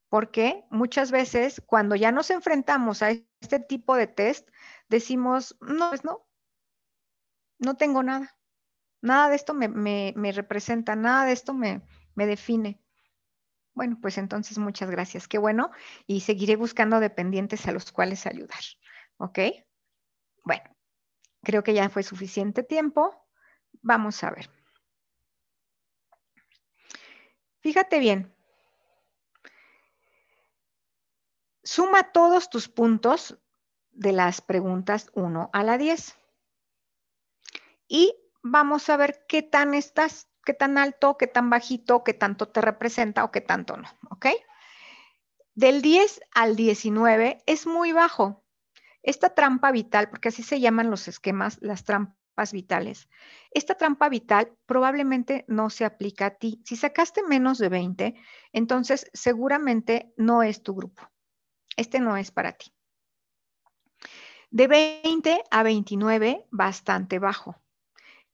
Porque 0.09 0.65
muchas 0.71 1.11
veces 1.11 1.63
cuando 1.67 1.95
ya 1.95 2.13
nos 2.13 2.31
enfrentamos 2.31 3.03
a 3.03 3.11
este 3.11 3.61
tipo 3.61 3.95
de 3.95 4.07
test, 4.07 4.49
decimos, 4.89 5.57
no, 5.61 5.91
pues 5.91 6.05
no, 6.05 6.27
no 7.59 7.77
tengo 7.77 8.03
nada. 8.03 8.39
Nada 9.01 9.29
de 9.29 9.37
esto 9.37 9.55
me, 9.55 10.33
representa, 10.33 10.97
nada 10.97 11.27
de 11.27 11.33
esto 11.33 11.55
me, 11.55 11.83
me 12.15 12.27
define. 12.27 12.81
Bueno, 13.75 13.99
pues 14.01 14.19
entonces 14.19 14.59
muchas 14.59 14.91
gracias. 14.91 15.29
Qué 15.29 15.39
bueno. 15.39 15.71
Y 16.07 16.21
seguiré 16.21 16.57
buscando 16.57 16.99
dependientes 16.99 17.67
a 17.69 17.73
los 17.73 17.93
cuales 17.93 18.27
ayudar. 18.27 18.59
¿Ok? 19.19 19.39
Bueno, 20.43 20.65
creo 21.45 21.63
que 21.63 21.75
ya 21.75 21.89
fue 21.89 22.03
suficiente 22.03 22.65
tiempo. 22.65 23.15
Vamos 23.83 24.25
a 24.25 24.31
ver. 24.31 24.51
Fíjate 27.61 28.01
bien. 28.01 28.38
Suma 31.69 32.13
todos 32.13 32.49
tus 32.49 32.71
puntos 32.71 33.37
de 33.91 34.13
las 34.13 34.41
preguntas 34.41 35.11
1 35.13 35.51
a 35.53 35.63
la 35.63 35.77
10. 35.77 36.17
Y 37.87 38.17
vamos 38.43 38.89
a 38.89 38.97
ver 38.97 39.27
qué 39.29 39.43
tan 39.43 39.75
estás 39.75 40.31
qué 40.47 40.55
tan 40.55 40.79
alto, 40.79 41.19
qué 41.19 41.27
tan 41.27 41.51
bajito, 41.51 42.05
qué 42.05 42.15
tanto 42.15 42.49
te 42.49 42.63
representa 42.63 43.23
o 43.23 43.31
qué 43.31 43.43
tanto 43.43 43.77
no, 43.77 43.87
¿ok? 44.09 44.29
Del 45.55 45.83
10 45.83 46.23
al 46.35 46.57
19 46.57 47.43
es 47.45 47.67
muy 47.67 47.93
bajo. 47.93 48.47
Esta 49.03 49.35
trampa 49.35 49.71
vital, 49.71 50.09
porque 50.09 50.31
así 50.31 50.43
se 50.43 50.61
llaman 50.61 50.91
los 50.91 51.07
esquemas, 51.07 51.59
las 51.61 51.85
trampas 51.85 52.51
vitales, 52.51 53.11
esta 53.51 53.75
trampa 53.75 54.09
vital 54.09 54.57
probablemente 54.65 55.45
no 55.49 55.69
se 55.69 55.85
aplica 55.85 56.25
a 56.25 56.31
ti. 56.31 56.63
Si 56.65 56.77
sacaste 56.77 57.23
menos 57.25 57.59
de 57.59 57.69
20, 57.69 58.15
entonces 58.55 59.11
seguramente 59.13 60.15
no 60.17 60.43
es 60.43 60.63
tu 60.63 60.75
grupo. 60.75 61.11
Este 61.79 62.01
no 62.01 62.17
es 62.17 62.33
para 62.33 62.55
ti. 62.55 62.73
De 64.51 64.67
20 64.67 65.45
a 65.49 65.63
29, 65.63 66.45
bastante 66.51 67.21
bajo. 67.21 67.55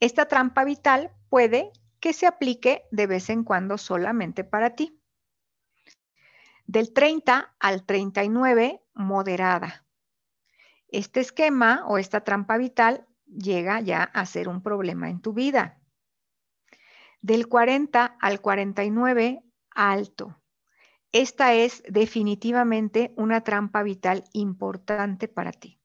Esta 0.01 0.27
trampa 0.29 0.65
vital 0.65 1.13
puede 1.29 1.71
que 2.01 2.15
se 2.15 2.27
aplique 2.27 2.85
de 2.91 3.07
vez 3.07 3.29
en 3.29 3.45
cuando 3.45 3.77
solamente 3.77 4.45
para 4.45 4.71
ti. 4.71 4.99
Del 6.65 6.95
30 6.95 7.55
al 7.61 7.85
39, 7.85 8.83
moderada. 8.95 9.85
Este 10.89 11.21
esquema 11.21 11.85
o 11.87 11.99
esta 11.99 12.25
trampa 12.25 12.57
vital 12.57 13.07
llega 13.27 13.79
ya 13.83 14.05
a 14.05 14.25
ser 14.25 14.49
un 14.49 14.63
problema 14.63 15.11
en 15.11 15.21
tu 15.21 15.35
vida. 15.35 15.83
Del 17.21 17.47
40 17.47 18.07
al 18.07 18.41
49, 18.41 19.45
alto. 19.69 20.41
Esta 21.15 21.55
es 21.55 21.83
definitivamente 21.89 23.15
una 23.17 23.41
trampa 23.41 23.83
vital 23.83 24.25
importante 24.35 25.29
para 25.29 25.53
ti. 25.53 25.81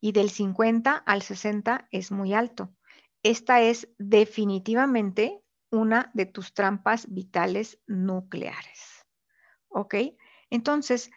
Y 0.00 0.10
del 0.10 0.30
50 0.30 0.96
al 0.96 1.22
60 1.22 1.86
es 1.92 2.10
muy 2.10 2.34
alto 2.34 2.74
esta 3.22 3.60
es 3.60 3.88
definitivamente 3.98 5.42
una 5.70 6.10
de 6.14 6.26
tus 6.26 6.54
trampas 6.54 7.12
vitales 7.12 7.78
nucleares. 7.86 9.06
¿Ok? 9.68 9.94
Entonces, 10.48 11.10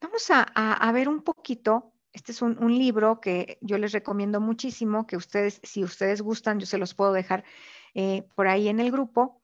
vamos 0.00 0.26
a, 0.30 0.92
ver 0.92 1.08
un 1.08 1.22
poquito. 1.22 1.92
Este 2.12 2.32
es 2.32 2.40
un, 2.40 2.78
libro 2.78 3.20
que 3.20 3.58
yo 3.60 3.76
les 3.78 3.92
recomiendo 3.92 4.40
muchísimo, 4.40 5.06
que 5.06 5.16
ustedes, 5.16 5.60
si 5.62 5.84
ustedes 5.84 6.22
gustan, 6.22 6.58
yo 6.58 6.66
se 6.66 6.78
los 6.78 6.94
puedo 6.94 7.12
dejar 7.12 7.44
eh, 7.94 8.26
por 8.34 8.48
ahí 8.48 8.68
en 8.68 8.80
el 8.80 8.90
grupo. 8.90 9.42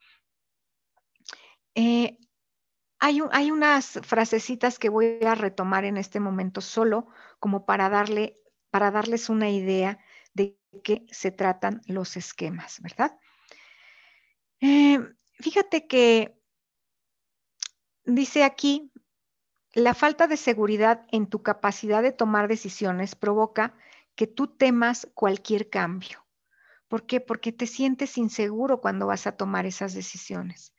Eh, 1.75 2.19
hay, 3.03 3.51
unas 3.51 3.99
frasecitas 4.05 4.79
que 4.79 4.89
voy 4.89 5.19
a 5.27 5.35
retomar 5.35 5.85
en 5.85 5.97
este 5.97 6.21
momento 6.21 6.61
solo 6.61 7.09
como 7.41 7.67
para, 7.67 7.89
darle, 7.89 8.39
para 8.71 8.93
darles 8.93 9.29
una 9.29 9.51
idea 9.51 9.99
de 10.35 10.57
qué 10.85 11.05
se 11.11 11.33
tratan 11.33 11.81
los 11.87 12.17
esquemas, 12.17 12.81
¿verdad? 12.81 13.19
Eh, 14.61 15.01
fíjate 15.41 15.89
que 15.89 16.39
dice 18.05 18.45
aquí, 18.45 18.93
la 19.75 19.95
falta 19.95 20.29
de 20.29 20.37
seguridad 20.37 21.05
en 21.11 21.27
tu 21.27 21.43
capacidad 21.43 22.05
de 22.05 22.13
tomar 22.13 22.47
decisiones 22.47 23.17
provoca 23.17 23.75
que 24.15 24.29
tú 24.29 24.47
temas 24.47 25.09
cualquier 25.15 25.71
cambio. 25.71 26.25
¿Por 26.87 27.05
qué? 27.07 27.21
Porque 27.21 27.51
te 27.51 27.67
sientes 27.67 28.17
inseguro 28.17 28.81
cuando 28.81 29.09
vas 29.09 29.27
a 29.27 29.37
tomar 29.37 29.67
esas 29.67 29.93
decisiones. 29.93 30.72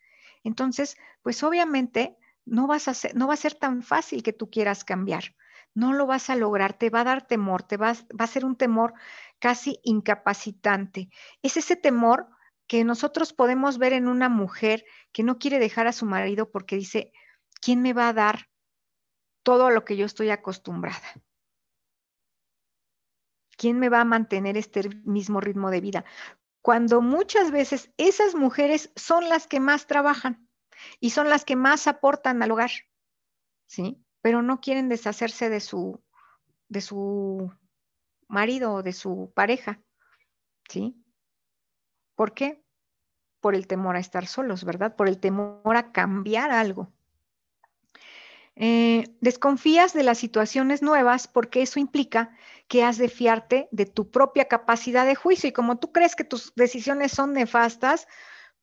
Entonces, 0.43 0.97
pues 1.21 1.43
obviamente 1.43 2.17
no, 2.45 2.67
vas 2.67 2.88
a 2.88 2.93
no 3.15 3.27
va 3.27 3.34
a 3.34 3.38
ser 3.38 3.56
tan 3.56 3.84
fácil 3.84 4.23
que 4.23 4.34
tú 4.34 4.49
quieras 4.49 4.84
cambiar 4.84 5.36
no 5.73 5.93
lo 5.93 6.06
vas 6.06 6.29
a 6.29 6.36
lograr, 6.36 6.73
te 6.73 6.89
va 6.89 7.01
a 7.01 7.06
dar 7.06 7.27
temor, 7.27 7.63
te 7.63 7.77
va, 7.77 7.93
a 8.19 8.27
ser 8.27 8.45
un 8.45 8.56
temor 8.56 8.93
casi 9.39 9.79
incapacitante. 9.84 11.10
Es 11.41 11.58
ese 11.58 11.75
temor 11.75 12.27
que 12.67 12.84
nosotros 12.84 13.34
podemos 13.34 13.77
ver 13.77 13.93
en 13.93 14.08
una 14.08 14.29
mujer 14.29 14.86
que 15.12 15.23
no 15.23 15.38
quiere 15.38 15.60
dejar 15.60 15.88
a 15.88 15.93
su 15.93 16.06
marido 16.06 16.51
porque 16.51 16.75
dice, 16.75 17.12
¿quién 17.62 17.82
me 17.82 17.93
va 17.93 18.10
a 18.10 18.13
dar 18.13 18.49
todo 19.43 19.69
lo 19.69 19.84
que 19.84 19.97
yo 19.97 20.06
estoy 20.06 20.29
acostumbrada? 20.29 21.01
¿Quién 23.58 23.79
me 23.79 23.89
va 23.89 24.01
a 24.01 24.06
mantener 24.06 24.58
este 24.58 24.89
mismo 25.03 25.39
ritmo 25.39 25.69
de 25.69 25.82
vida? 25.82 26.06
Cuando 26.63 27.02
muchas 27.02 27.52
veces 27.52 27.91
esas 27.97 28.36
mujeres 28.36 28.89
son 28.95 29.28
las 29.28 29.47
que 29.47 29.60
más 29.60 29.86
trabajan 29.86 30.47
y 31.02 31.10
son 31.10 31.30
las 31.30 31.43
que 31.43 31.58
más 31.58 31.88
aportan 31.88 32.41
al 32.41 32.52
hogar, 32.52 32.71
¿sí? 33.67 34.02
pero 34.21 34.41
no 34.41 34.62
quieren 34.62 34.88
deshacerse 34.88 35.49
de 35.49 35.60
su, 35.60 36.02
de 36.69 36.80
su 36.80 37.52
marido 38.30 38.76
o 38.76 38.82
de 38.82 38.93
su 38.93 39.34
pareja. 39.36 39.82
¿Sí? 40.69 40.95
¿Por 42.15 42.34
qué? 42.34 42.63
Por 43.41 43.56
el 43.56 43.67
temor 43.67 43.97
a 43.97 43.99
estar 43.99 44.26
solos, 44.26 44.63
¿verdad? 44.63 44.95
Por 44.95 45.10
el 45.10 45.19
temor 45.19 45.76
a 45.76 45.91
cambiar 45.91 46.49
algo. 46.49 46.92
Eh, 48.55 49.15
desconfías 49.19 49.93
de 49.93 50.03
las 50.03 50.19
situaciones 50.19 50.83
nuevas 50.83 51.27
porque 51.27 51.63
eso 51.63 51.79
implica 51.79 52.37
que 52.67 52.83
has 52.83 52.97
de 52.97 53.09
fiarte 53.09 53.67
de 53.71 53.87
tu 53.87 54.11
propia 54.11 54.47
capacidad 54.47 55.05
de 55.07 55.15
juicio 55.15 55.49
y 55.49 55.53
como 55.53 55.79
tú 55.79 55.91
crees 55.91 56.15
que 56.15 56.23
tus 56.23 56.53
decisiones 56.55 57.11
son 57.11 57.33
nefastas, 57.33 58.07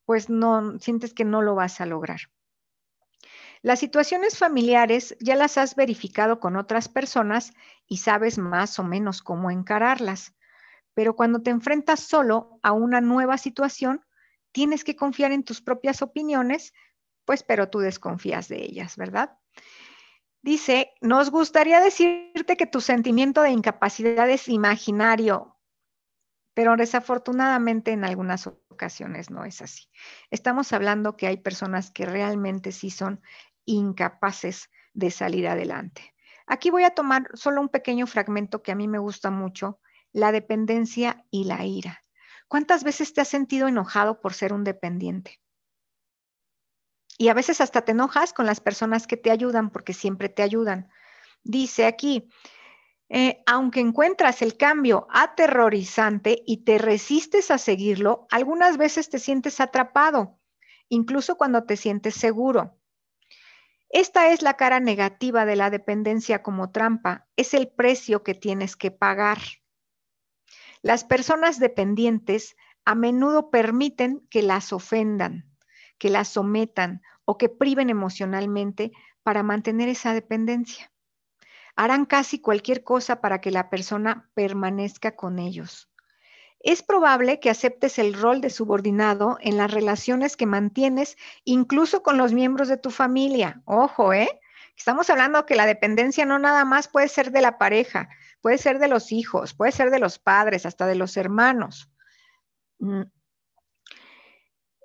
pues 0.04 0.30
no 0.30 0.78
sientes 0.78 1.12
que 1.12 1.24
no 1.24 1.42
lo 1.42 1.54
vas 1.54 1.80
a 1.80 1.86
lograr. 1.86 2.20
Las 3.62 3.80
situaciones 3.80 4.38
familiares 4.38 5.16
ya 5.20 5.36
las 5.36 5.58
has 5.58 5.74
verificado 5.74 6.40
con 6.40 6.56
otras 6.56 6.88
personas 6.88 7.52
y 7.86 7.98
sabes 7.98 8.38
más 8.38 8.78
o 8.78 8.84
menos 8.84 9.22
cómo 9.22 9.50
encararlas, 9.50 10.34
pero 10.94 11.14
cuando 11.14 11.42
te 11.42 11.50
enfrentas 11.50 12.00
solo 12.00 12.58
a 12.62 12.72
una 12.72 13.00
nueva 13.00 13.38
situación, 13.38 14.04
tienes 14.52 14.82
que 14.82 14.96
confiar 14.96 15.32
en 15.32 15.44
tus 15.44 15.60
propias 15.60 16.00
opiniones, 16.00 16.72
pues 17.24 17.42
pero 17.42 17.68
tú 17.68 17.80
desconfías 17.80 18.48
de 18.48 18.62
ellas, 18.64 18.96
¿verdad? 18.96 19.36
Dice, 20.42 20.92
nos 21.00 21.30
gustaría 21.30 21.80
decirte 21.80 22.56
que 22.56 22.66
tu 22.66 22.80
sentimiento 22.80 23.42
de 23.42 23.50
incapacidad 23.50 24.28
es 24.30 24.48
imaginario, 24.48 25.58
pero 26.54 26.76
desafortunadamente 26.76 27.92
en 27.92 28.04
algunas 28.04 28.46
ocasiones 28.46 29.30
no 29.30 29.44
es 29.44 29.60
así. 29.60 29.88
Estamos 30.30 30.72
hablando 30.72 31.16
que 31.16 31.26
hay 31.26 31.36
personas 31.36 31.90
que 31.90 32.06
realmente 32.06 32.72
sí 32.72 32.90
son 32.90 33.20
incapaces 33.66 34.70
de 34.94 35.10
salir 35.10 35.46
adelante. 35.46 36.14
Aquí 36.46 36.70
voy 36.70 36.84
a 36.84 36.90
tomar 36.90 37.28
solo 37.34 37.60
un 37.60 37.68
pequeño 37.68 38.06
fragmento 38.06 38.62
que 38.62 38.72
a 38.72 38.74
mí 38.74 38.88
me 38.88 38.98
gusta 38.98 39.30
mucho, 39.30 39.78
la 40.12 40.32
dependencia 40.32 41.24
y 41.30 41.44
la 41.44 41.64
ira. 41.64 42.02
¿Cuántas 42.48 42.82
veces 42.82 43.12
te 43.12 43.20
has 43.20 43.28
sentido 43.28 43.68
enojado 43.68 44.20
por 44.20 44.34
ser 44.34 44.52
un 44.52 44.64
dependiente? 44.64 45.40
Y 47.20 47.28
a 47.28 47.34
veces 47.34 47.60
hasta 47.60 47.82
te 47.82 47.92
enojas 47.92 48.32
con 48.32 48.46
las 48.46 48.60
personas 48.60 49.06
que 49.06 49.18
te 49.18 49.30
ayudan 49.30 49.68
porque 49.68 49.92
siempre 49.92 50.30
te 50.30 50.42
ayudan. 50.42 50.88
Dice 51.44 51.84
aquí, 51.84 52.30
eh, 53.10 53.42
aunque 53.44 53.80
encuentras 53.80 54.40
el 54.40 54.56
cambio 54.56 55.06
aterrorizante 55.10 56.42
y 56.46 56.64
te 56.64 56.78
resistes 56.78 57.50
a 57.50 57.58
seguirlo, 57.58 58.26
algunas 58.30 58.78
veces 58.78 59.10
te 59.10 59.18
sientes 59.18 59.60
atrapado, 59.60 60.38
incluso 60.88 61.36
cuando 61.36 61.64
te 61.64 61.76
sientes 61.76 62.14
seguro. 62.14 62.80
Esta 63.90 64.32
es 64.32 64.40
la 64.40 64.54
cara 64.54 64.80
negativa 64.80 65.44
de 65.44 65.56
la 65.56 65.68
dependencia 65.68 66.42
como 66.42 66.70
trampa, 66.70 67.28
es 67.36 67.52
el 67.52 67.68
precio 67.68 68.22
que 68.22 68.32
tienes 68.32 68.76
que 68.76 68.90
pagar. 68.90 69.40
Las 70.80 71.04
personas 71.04 71.58
dependientes 71.58 72.56
a 72.86 72.94
menudo 72.94 73.50
permiten 73.50 74.26
que 74.30 74.40
las 74.40 74.72
ofendan, 74.72 75.50
que 75.98 76.08
las 76.08 76.28
sometan 76.28 77.02
o 77.30 77.38
que 77.38 77.48
priven 77.48 77.90
emocionalmente 77.90 78.90
para 79.22 79.44
mantener 79.44 79.88
esa 79.88 80.12
dependencia. 80.12 80.90
Harán 81.76 82.04
casi 82.04 82.40
cualquier 82.40 82.82
cosa 82.82 83.20
para 83.20 83.40
que 83.40 83.52
la 83.52 83.70
persona 83.70 84.28
permanezca 84.34 85.14
con 85.14 85.38
ellos. 85.38 85.88
Es 86.58 86.82
probable 86.82 87.38
que 87.38 87.48
aceptes 87.48 88.00
el 88.00 88.14
rol 88.14 88.40
de 88.40 88.50
subordinado 88.50 89.38
en 89.42 89.58
las 89.58 89.70
relaciones 89.70 90.36
que 90.36 90.46
mantienes, 90.46 91.16
incluso 91.44 92.02
con 92.02 92.18
los 92.18 92.32
miembros 92.32 92.66
de 92.66 92.78
tu 92.78 92.90
familia. 92.90 93.62
Ojo, 93.64 94.12
¿eh? 94.12 94.40
Estamos 94.76 95.08
hablando 95.08 95.46
que 95.46 95.54
la 95.54 95.66
dependencia 95.66 96.26
no 96.26 96.40
nada 96.40 96.64
más 96.64 96.88
puede 96.88 97.06
ser 97.06 97.30
de 97.30 97.42
la 97.42 97.58
pareja, 97.58 98.08
puede 98.40 98.58
ser 98.58 98.80
de 98.80 98.88
los 98.88 99.12
hijos, 99.12 99.54
puede 99.54 99.70
ser 99.70 99.90
de 99.90 100.00
los 100.00 100.18
padres, 100.18 100.66
hasta 100.66 100.88
de 100.88 100.96
los 100.96 101.16
hermanos. 101.16 101.92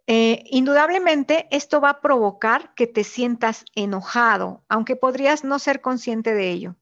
Eh, 0.08 0.44
indudablemente 0.52 1.48
esto 1.50 1.82
va 1.82 1.90
a 1.90 2.02
provocar 2.02 2.76
que 2.76 2.86
te 2.86 3.04
sientas 3.04 3.66
enojado, 3.74 4.64
aunque 4.70 4.96
podrías 4.96 5.44
no 5.44 5.58
ser 5.58 5.82
consciente 5.82 6.34
de 6.36 6.52
ello. 6.52 6.76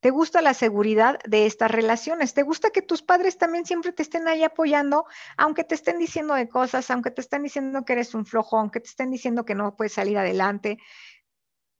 ¿Te 0.00 0.10
gusta 0.10 0.42
la 0.42 0.54
seguridad 0.54 1.18
de 1.26 1.46
estas 1.46 1.70
relaciones? 1.70 2.34
¿Te 2.34 2.42
gusta 2.42 2.70
que 2.70 2.82
tus 2.82 3.00
padres 3.02 3.38
también 3.38 3.64
siempre 3.64 3.92
te 3.92 4.02
estén 4.02 4.28
ahí 4.28 4.42
apoyando, 4.42 5.06
aunque 5.38 5.64
te 5.64 5.74
estén 5.74 5.98
diciendo 5.98 6.34
de 6.34 6.48
cosas, 6.48 6.90
aunque 6.90 7.10
te 7.10 7.22
estén 7.22 7.42
diciendo 7.42 7.84
que 7.84 7.94
eres 7.94 8.14
un 8.14 8.26
flojo, 8.26 8.58
aunque 8.58 8.80
te 8.80 8.88
estén 8.88 9.10
diciendo 9.10 9.44
que 9.46 9.54
no 9.54 9.76
puedes 9.76 9.94
salir 9.94 10.18
adelante, 10.18 10.78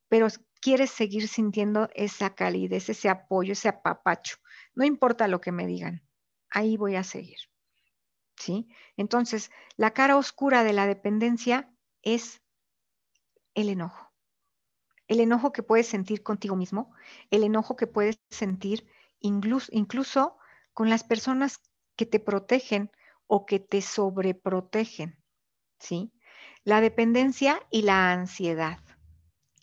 pero 0.08 0.28
quieres 0.60 0.90
seguir 0.90 1.28
sintiendo 1.28 1.90
esa 1.94 2.34
calidez, 2.34 2.88
ese 2.88 3.08
apoyo, 3.10 3.52
ese 3.52 3.68
apapacho? 3.68 4.38
No 4.74 4.84
importa 4.84 5.28
lo 5.28 5.40
que 5.40 5.52
me 5.52 5.66
digan, 5.66 6.02
ahí 6.48 6.78
voy 6.78 6.96
a 6.96 7.02
seguir. 7.04 7.38
¿Sí? 8.36 8.68
Entonces, 8.96 9.50
la 9.76 9.92
cara 9.92 10.16
oscura 10.16 10.64
de 10.64 10.72
la 10.72 10.86
dependencia 10.86 11.72
es 12.02 12.42
el 13.54 13.68
enojo 13.68 14.14
el 15.08 15.20
enojo 15.20 15.52
que 15.52 15.62
puedes 15.62 15.86
sentir 15.86 16.22
contigo 16.22 16.56
mismo, 16.56 16.92
el 17.30 17.44
enojo 17.44 17.76
que 17.76 17.86
puedes 17.86 18.18
sentir 18.30 18.86
incluso, 19.20 20.36
con 20.72 20.90
las 20.90 21.04
personas 21.04 21.60
que 21.96 22.06
te 22.06 22.20
protegen 22.20 22.90
o 23.26 23.46
que 23.46 23.58
te 23.60 23.80
sobreprotegen, 23.80 25.16
¿sí? 25.78 26.12
La 26.64 26.80
dependencia 26.80 27.60
y 27.70 27.82
la 27.82 28.12
ansiedad. 28.12 28.78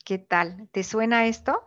¿Qué 0.05 0.17
tal? 0.17 0.69
¿Te 0.71 0.83
suena 0.83 1.25
esto? 1.25 1.63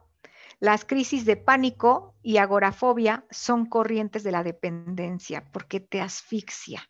Las 0.61 0.85
crisis 0.85 1.25
de 1.25 1.37
pánico 1.37 2.17
y 2.23 2.39
agorafobia 2.39 3.27
son 3.31 3.67
corrientes 3.67 4.23
de 4.23 4.33
la 4.33 4.43
dependencia 4.43 5.45
porque 5.53 5.81
te 5.81 6.01
asfixia. 6.01 6.89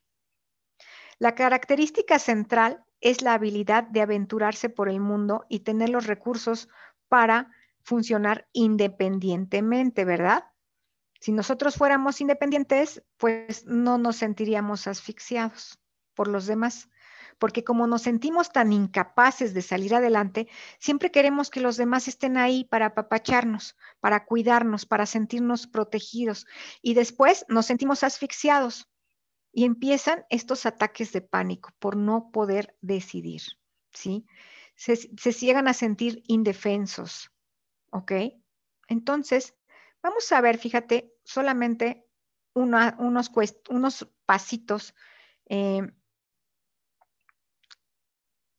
La 1.18 1.35
característica 1.35 2.18
central 2.18 2.85
es 3.00 3.22
la 3.22 3.35
habilidad 3.35 3.85
de 3.85 4.00
aventurarse 4.00 4.68
por 4.68 4.88
el 4.88 5.00
mundo 5.00 5.44
y 5.48 5.61
tener 5.61 5.90
los 5.90 6.07
recursos 6.07 6.68
para 7.09 7.50
funcionar 7.83 8.48
independientemente, 8.53 10.05
¿verdad? 10.05 10.44
Si 11.20 11.33
nosotros 11.33 11.77
fuéramos 11.77 12.20
independientes, 12.20 13.03
pues 13.16 13.64
no 13.66 13.98
nos 13.98 14.16
sentiríamos 14.16 14.87
asfixiados 14.87 15.79
por 16.14 16.29
los 16.29 16.46
demás, 16.46 16.90
porque 17.38 17.64
como 17.64 17.87
nos 17.87 18.03
sentimos 18.03 18.53
tan 18.53 18.72
incapaces 18.72 19.55
de 19.55 19.62
salir 19.62 19.94
adelante, 19.94 20.48
siempre 20.79 21.11
queremos 21.11 21.50
que 21.50 21.61
los 21.61 21.77
demás 21.77 22.09
estén 22.09 22.37
ahí 22.37 22.64
para 22.64 22.87
apapacharnos, 22.87 23.77
para 24.00 24.24
cuidarnos, 24.24 24.87
para 24.87 25.07
sentirnos 25.07 25.66
protegidos, 25.66 26.46
y 26.83 26.94
después 26.94 27.44
nos 27.48 27.66
sentimos 27.66 28.05
asfixiados 28.05 28.88
y 29.55 29.64
empiezan 29.64 30.27
estos 30.31 30.67
ataques 30.67 31.12
de 31.12 31.21
pánico 31.21 31.71
por 31.79 31.97
no 31.97 32.31
poder 32.33 32.77
decidir, 32.81 33.43
¿sí? 33.93 34.27
Se, 34.75 34.97
se 34.97 35.33
llegan 35.33 35.69
a 35.69 35.75
sentir 35.75 36.25
indefensos, 36.27 37.31
¿ok? 37.93 38.12
Entonces, 38.88 39.55
vamos 40.03 40.31
a 40.33 40.40
ver, 40.40 40.59
fíjate, 40.59 41.14
solamente 41.23 42.05
unos, 42.55 43.31
unos 43.69 44.09
pasitos. 44.27 44.95
Eh, 45.47 45.83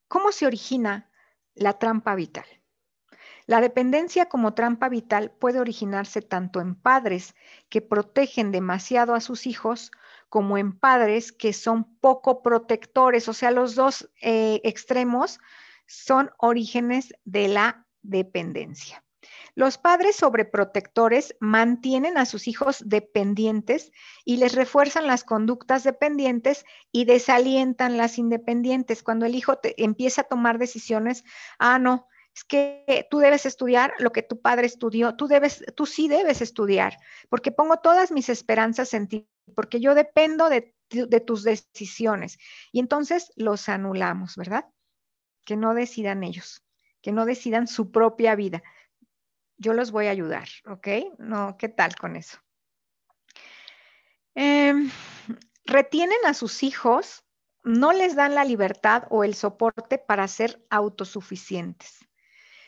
¿Cómo 0.08 0.32
se 0.32 0.46
origina 0.48 1.12
la 1.56 1.78
trampa 1.78 2.16
vital? 2.16 2.46
La 3.48 3.62
dependencia 3.62 4.28
como 4.28 4.54
trampa 4.54 4.90
vital 4.90 5.32
puede 5.32 5.60
originarse 5.60 6.22
tanto 6.22 6.62
en 6.62 6.74
padres 6.74 7.36
que 7.70 7.82
protegen 7.82 8.52
demasiado 8.52 9.14
a 9.14 9.22
sus 9.22 9.46
hijos 9.46 9.92
como 10.36 10.58
en 10.58 10.78
padres 10.78 11.32
que 11.32 11.54
son 11.54 11.98
poco 12.02 12.44
protectores, 12.44 13.30
o 13.30 13.34
sea, 13.34 13.52
los 13.52 13.74
dos 13.74 14.12
eh, 14.22 14.60
extremos 14.66 15.40
son 15.88 16.30
orígenes 16.38 17.14
de 17.24 17.48
la 17.48 17.88
dependencia. 18.02 19.02
Los 19.54 19.78
padres 19.78 20.18
sobreprotectores 20.18 21.38
mantienen 21.40 22.18
a 22.18 22.26
sus 22.26 22.50
hijos 22.50 22.84
dependientes 22.86 23.94
y 24.26 24.36
les 24.36 24.56
refuerzan 24.56 25.08
las 25.08 25.24
conductas 25.24 25.86
dependientes 25.86 26.66
y 26.92 27.06
desalientan 27.06 27.96
las 27.96 28.18
independientes. 28.18 29.04
Cuando 29.04 29.26
el 29.26 29.36
hijo 29.36 29.58
empieza 29.78 30.24
a 30.24 30.28
tomar 30.28 30.60
decisiones, 30.60 31.24
ah, 31.60 31.80
no, 31.80 32.10
es 32.36 32.44
que 32.44 33.08
tú 33.10 33.20
debes 33.20 33.46
estudiar 33.46 33.94
lo 34.00 34.12
que 34.12 34.22
tu 34.22 34.42
padre 34.42 34.68
estudió, 34.68 35.16
tú 35.16 35.28
debes, 35.28 35.64
tú 35.76 35.86
sí 35.86 36.10
debes 36.10 36.42
estudiar, 36.42 36.98
porque 37.30 37.54
pongo 37.54 37.78
todas 37.78 38.12
mis 38.12 38.28
esperanzas 38.28 38.94
en 38.94 39.08
ti, 39.08 39.30
porque 39.54 39.80
yo 39.80 39.96
dependo 39.96 40.50
de, 40.50 40.74
tus 41.26 41.44
decisiones. 41.44 42.38
Y 42.72 42.80
entonces 42.80 43.32
los 43.36 43.70
anulamos, 43.70 44.36
¿verdad? 44.36 44.66
Que 45.46 45.56
no 45.56 45.74
decidan 45.74 46.24
ellos, 46.24 46.64
que 47.02 47.12
no 47.12 47.26
decidan 47.26 47.68
su 47.68 47.92
propia 47.92 48.36
vida. 48.36 48.64
Yo 49.58 49.74
los 49.74 49.92
voy 49.92 50.08
a 50.08 50.12
ayudar, 50.12 50.48
¿ok? 50.68 50.88
No, 51.18 51.58
¿qué 51.58 51.70
tal 51.70 51.96
con 51.96 52.16
eso? 52.16 52.38
Em, 54.36 54.92
retienen 55.66 56.18
a 56.26 56.34
sus 56.34 56.62
hijos, 56.64 57.24
no 57.64 57.94
les 57.94 58.16
dan 58.16 58.36
la 58.36 58.44
libertad 58.44 59.04
o 59.10 59.24
el 59.24 59.34
soporte 59.34 59.98
para 59.98 60.28
ser 60.28 60.64
autosuficientes. 60.70 62.06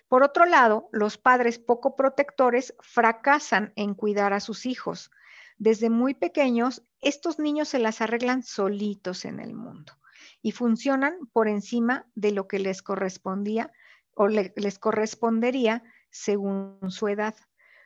Por 0.07 0.23
otro 0.23 0.45
lado, 0.45 0.89
los 0.91 1.17
padres 1.17 1.59
poco 1.59 1.95
protectores 1.95 2.73
fracasan 2.79 3.73
en 3.75 3.93
cuidar 3.93 4.31
a 4.33 4.39
sus 4.39 4.65
hijos. 4.65 5.11
Desde 5.57 5.89
muy 5.89 6.13
pequeños, 6.13 6.83
estos 7.01 7.39
niños 7.39 7.69
se 7.69 7.79
las 7.79 8.01
arreglan 8.01 8.43
solitos 8.43 9.25
en 9.25 9.39
el 9.39 9.53
mundo 9.53 9.93
y 10.41 10.51
funcionan 10.51 11.15
por 11.33 11.47
encima 11.47 12.05
de 12.15 12.31
lo 12.31 12.47
que 12.47 12.59
les 12.59 12.81
correspondía 12.81 13.71
o 14.13 14.27
les 14.27 14.79
correspondería 14.79 15.83
según 16.09 16.79
su 16.89 17.07
edad. 17.07 17.35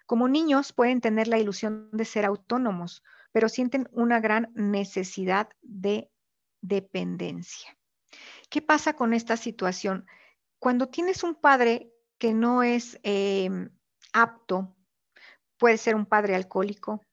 Como 0.06 0.28
niños 0.28 0.74
pueden 0.74 1.02
tener 1.02 1.28
la 1.28 1.40
ilusión 1.40 1.90
de 1.92 2.06
ser 2.06 2.26
autónomos, 2.26 3.04
pero 3.32 3.48
sienten 3.48 3.88
una 3.92 4.20
gran 4.20 4.52
necesidad 4.54 5.50
de 5.62 6.12
dependencia. 6.62 7.78
¿Qué 8.50 8.62
pasa 8.62 8.94
con 8.94 9.14
esta 9.14 9.38
situación? 9.38 10.06
Cuando 10.60 10.90
tienes 10.90 11.24
un 11.24 11.36
padre 11.36 11.94
que 12.22 12.34
no 12.36 12.62
es 12.62 13.00
em, 13.02 13.72
apto. 14.14 14.76
Puede 15.58 15.78
ser 15.78 15.96
un 15.96 16.06
padre 16.06 16.36
alcohólico, 16.36 17.04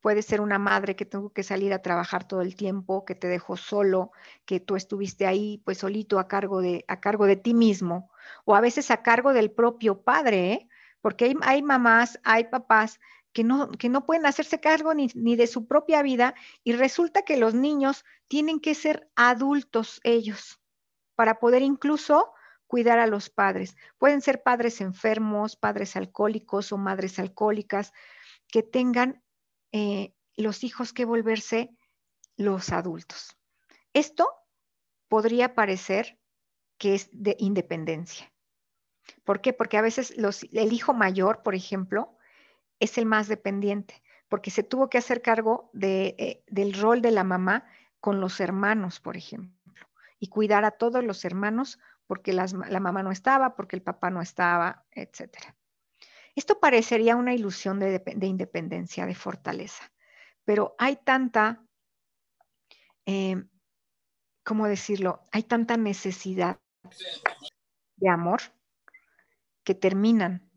puede 0.00 0.22
ser 0.22 0.40
una 0.40 0.58
madre 0.58 0.96
que 0.96 1.04
tuvo 1.04 1.30
que 1.30 1.42
salir 1.42 1.72
a 1.72 1.82
trabajar 1.82 2.26
todo 2.26 2.42
el 2.42 2.54
tiempo, 2.54 3.04
que 3.04 3.14
te 3.14 3.28
dejó 3.28 3.56
solo, 3.56 4.12
que 4.44 4.60
tú 4.60 4.76
estuviste 4.76 5.26
ahí 5.26 5.60
pues 5.64 5.78
solito 5.78 6.18
a 6.18 6.28
cargo 6.28 6.60
de, 6.60 6.84
a 6.88 7.00
cargo 7.00 7.26
de 7.26 7.36
ti 7.36 7.54
mismo, 7.54 8.10
o 8.44 8.54
a 8.54 8.60
veces 8.60 8.90
a 8.90 9.02
cargo 9.02 9.32
del 9.32 9.50
propio 9.50 10.02
padre, 10.02 10.52
¿eh? 10.52 10.68
porque 11.00 11.26
hay, 11.26 11.34
hay, 11.42 11.62
mamás, 11.62 12.20
hay 12.24 12.44
papás 12.44 13.00
que 13.32 13.44
no, 13.44 13.70
que 13.70 13.88
no 13.88 14.06
pueden 14.06 14.26
hacerse 14.26 14.60
cargo 14.60 14.94
ni, 14.94 15.08
ni 15.14 15.36
de 15.36 15.46
su 15.46 15.66
propia 15.66 16.02
vida 16.02 16.34
y 16.64 16.72
resulta 16.72 17.22
que 17.22 17.36
los 17.36 17.54
niños 17.54 18.04
tienen 18.26 18.60
que 18.60 18.74
ser 18.74 19.08
adultos 19.16 20.00
ellos 20.04 20.60
para 21.14 21.38
poder 21.38 21.62
incluso 21.62 22.32
cuidar 22.66 22.98
a 22.98 23.06
los 23.06 23.30
padres. 23.30 23.76
Pueden 23.98 24.20
ser 24.20 24.42
padres 24.42 24.80
enfermos, 24.80 25.56
padres 25.56 25.96
alcohólicos 25.96 26.70
o 26.70 26.78
madres 26.78 27.18
alcohólicas 27.18 27.92
que 28.48 28.62
tengan 28.62 29.22
eh, 29.72 30.14
los 30.36 30.64
hijos 30.64 30.92
que 30.92 31.04
volverse 31.04 31.70
los 32.36 32.70
adultos. 32.70 33.36
Esto 33.92 34.28
podría 35.08 35.54
parecer 35.54 36.18
que 36.78 36.94
es 36.94 37.08
de 37.12 37.36
independencia. 37.38 38.32
¿Por 39.24 39.40
qué? 39.40 39.52
Porque 39.52 39.76
a 39.76 39.82
veces 39.82 40.14
el 40.52 40.72
hijo 40.72 40.94
mayor, 40.94 41.42
por 41.42 41.54
ejemplo, 41.54 42.16
es 42.78 42.98
el 42.98 43.06
más 43.06 43.26
dependiente, 43.28 44.02
porque 44.28 44.50
se 44.50 44.62
tuvo 44.62 44.88
que 44.88 44.98
hacer 44.98 45.22
cargo 45.22 45.70
eh, 45.80 46.42
del 46.46 46.74
rol 46.74 47.02
de 47.02 47.10
la 47.10 47.24
mamá 47.24 47.66
con 48.00 48.20
los 48.20 48.38
hermanos, 48.40 49.00
por 49.00 49.16
ejemplo, 49.16 49.88
y 50.20 50.28
cuidar 50.28 50.64
a 50.64 50.72
todos 50.72 51.02
los 51.02 51.24
hermanos 51.24 51.78
porque 52.06 52.32
la 52.32 52.80
mamá 52.80 53.02
no 53.02 53.10
estaba, 53.10 53.54
porque 53.54 53.76
el 53.76 53.82
papá 53.82 54.08
no 54.08 54.22
estaba, 54.22 54.86
etc. 54.92 55.54
Esto 56.34 56.60
parecería 56.60 57.16
una 57.16 57.34
ilusión 57.34 57.78
de, 57.78 57.98
de 57.98 58.26
independencia, 58.26 59.06
de 59.06 59.14
fortaleza, 59.14 59.90
pero 60.44 60.74
hay 60.78 60.96
tanta 60.96 61.64
eh, 63.10 63.42
¿cómo 64.48 64.66
decirlo? 64.66 65.26
Hay 65.30 65.42
tanta 65.42 65.76
necesidad 65.76 66.58
de 67.96 68.08
amor 68.08 68.40
que 69.62 69.74
terminan 69.74 70.50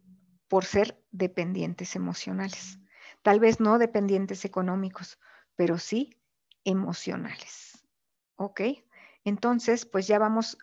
por 0.48 0.64
ser 0.64 1.02
dependientes 1.12 1.98
emocionales. 1.98 2.80
Tal 3.22 3.42
vez 3.42 3.60
no 3.60 3.78
dependientes 3.78 4.46
económicos, 4.46 5.20
pero 5.56 5.78
sí 5.78 6.22
emocionales. 6.64 7.86
¿Ok? 8.36 8.62
Entonces, 9.26 9.86
pues 9.86 10.08
ya 10.08 10.20
vamos 10.20 10.58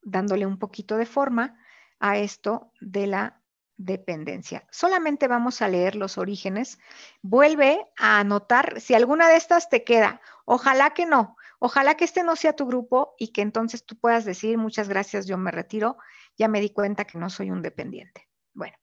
dándole 0.00 0.46
un 0.46 0.58
poquito 0.58 0.96
de 0.96 1.06
forma 1.06 1.58
a 2.00 2.16
esto 2.16 2.72
de 2.80 3.06
la 3.06 3.42
dependencia. 3.76 4.66
Solamente 4.70 5.28
vamos 5.28 5.62
a 5.62 5.68
leer 5.68 5.96
los 5.96 6.18
orígenes. 6.18 6.78
Vuelve 7.22 7.86
a 7.96 8.20
anotar 8.20 8.80
si 8.80 8.94
alguna 8.94 9.28
de 9.28 9.36
estas 9.36 9.68
te 9.68 9.84
queda. 9.84 10.20
Ojalá 10.44 10.90
que 10.90 11.06
no. 11.06 11.36
Ojalá 11.58 11.96
que 11.96 12.04
este 12.04 12.22
no 12.22 12.36
sea 12.36 12.54
tu 12.54 12.66
grupo 12.66 13.14
y 13.18 13.28
que 13.28 13.42
entonces 13.42 13.84
tú 13.84 13.96
puedas 13.98 14.24
decir 14.24 14.58
muchas 14.58 14.88
gracias, 14.88 15.26
yo 15.26 15.38
me 15.38 15.50
retiro. 15.50 15.96
Ya 16.36 16.48
me 16.48 16.60
di 16.60 16.70
cuenta 16.70 17.04
que 17.04 17.18
no 17.18 17.30
soy 17.30 17.50
un 17.50 17.62
dependiente. 17.62 18.28
Bueno, 18.52 18.76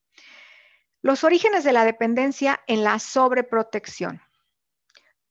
los 1.02 1.24
orígenes 1.24 1.64
de 1.64 1.74
la 1.74 1.86
dependencia 1.86 2.62
en 2.68 2.84
la 2.84 3.00
sobreprotección. 3.00 4.22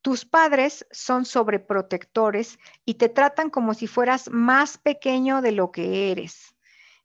Tus 0.02 0.24
padres 0.24 0.86
son 0.90 1.26
sobreprotectores 1.26 2.58
y 2.86 2.94
te 2.94 3.10
tratan 3.10 3.50
como 3.50 3.74
si 3.74 3.86
fueras 3.86 4.30
más 4.30 4.78
pequeño 4.78 5.42
de 5.42 5.52
lo 5.52 5.70
que 5.70 6.10
eres. 6.10 6.56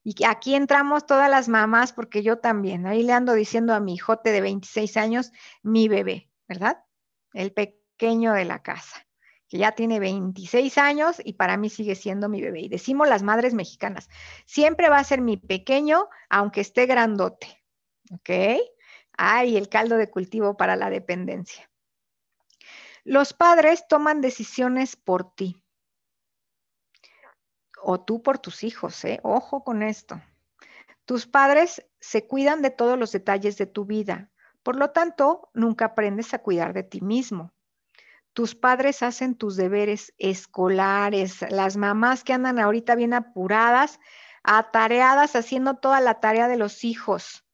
Y 0.08 0.24
aquí 0.24 0.54
entramos 0.54 1.08
todas 1.08 1.32
las 1.32 1.50
mamás, 1.50 1.92
porque 1.92 2.22
yo 2.22 2.38
también, 2.38 2.86
ahí 2.86 3.02
le 3.02 3.12
ando 3.12 3.34
diciendo 3.34 3.74
a 3.74 3.80
mi 3.80 3.96
hijote 3.96 4.32
de 4.32 4.40
26 4.40 4.98
años, 4.98 5.32
mi 5.64 5.88
bebé, 5.88 6.30
¿verdad? 6.48 6.84
El 7.34 7.52
pequeño 7.52 8.34
de 8.34 8.46
la 8.46 8.62
casa, 8.62 9.08
que 9.50 9.58
ya 9.58 9.72
tiene 9.72 10.00
26 10.00 10.78
años 10.78 11.20
y 11.26 11.34
para 11.34 11.58
mí 11.58 11.72
sigue 11.72 11.96
siendo 11.96 12.30
mi 12.30 12.40
bebé. 12.40 12.60
Y 12.60 12.70
decimos 12.70 13.10
las 13.10 13.24
madres 13.24 13.56
mexicanas, 13.56 14.08
siempre 14.46 14.90
va 14.90 15.00
a 15.00 15.04
ser 15.04 15.22
mi 15.22 15.38
pequeño, 15.38 16.08
aunque 16.30 16.62
esté 16.62 16.86
grandote, 16.86 17.64
¿ok? 18.12 18.62
Ay, 19.18 19.58
el 19.58 19.70
caldo 19.70 19.98
de 19.98 20.12
cultivo 20.12 20.56
para 20.56 20.76
la 20.76 20.92
dependencia. 20.92 21.68
Los 23.04 23.34
padres 23.34 23.88
toman 23.88 24.22
decisiones 24.22 24.96
por 24.98 25.34
ti 25.34 25.65
o 27.88 28.02
tú 28.02 28.24
por 28.24 28.40
tus 28.40 28.64
hijos, 28.64 29.06
¿eh? 29.06 29.20
Ojo 29.22 29.64
con 29.64 29.84
esto. 29.84 30.20
Tus 31.06 31.28
padres 31.28 31.86
se 32.00 32.26
cuidan 32.26 32.64
de 32.64 32.72
todos 32.72 32.98
los 32.98 33.12
detalles 33.12 33.58
de 33.58 33.68
tu 33.68 33.86
vida, 33.86 34.32
por 34.64 34.76
lo 34.76 34.90
tanto, 34.90 35.52
nunca 35.54 35.86
aprendes 35.86 36.34
a 36.34 36.40
cuidar 36.40 36.74
de 36.74 36.82
ti 36.82 37.02
mismo. 37.02 37.54
Tus 38.34 38.56
padres 38.56 39.04
hacen 39.04 39.36
tus 39.36 39.56
deberes 39.56 40.16
escolares, 40.18 41.46
las 41.52 41.78
mamás 41.78 42.24
que 42.24 42.34
andan 42.34 42.58
ahorita 42.58 42.96
bien 42.96 43.14
apuradas, 43.14 44.00
atareadas, 44.42 45.36
haciendo 45.36 45.76
toda 45.76 46.02
la 46.02 46.20
tarea 46.20 46.48
de 46.48 46.58
los 46.58 46.84
hijos, 46.84 47.46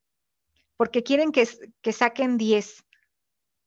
porque 0.77 1.03
quieren 1.03 1.33
que, 1.33 1.45
que 1.81 1.91
saquen 1.91 2.37
10, 2.37 2.85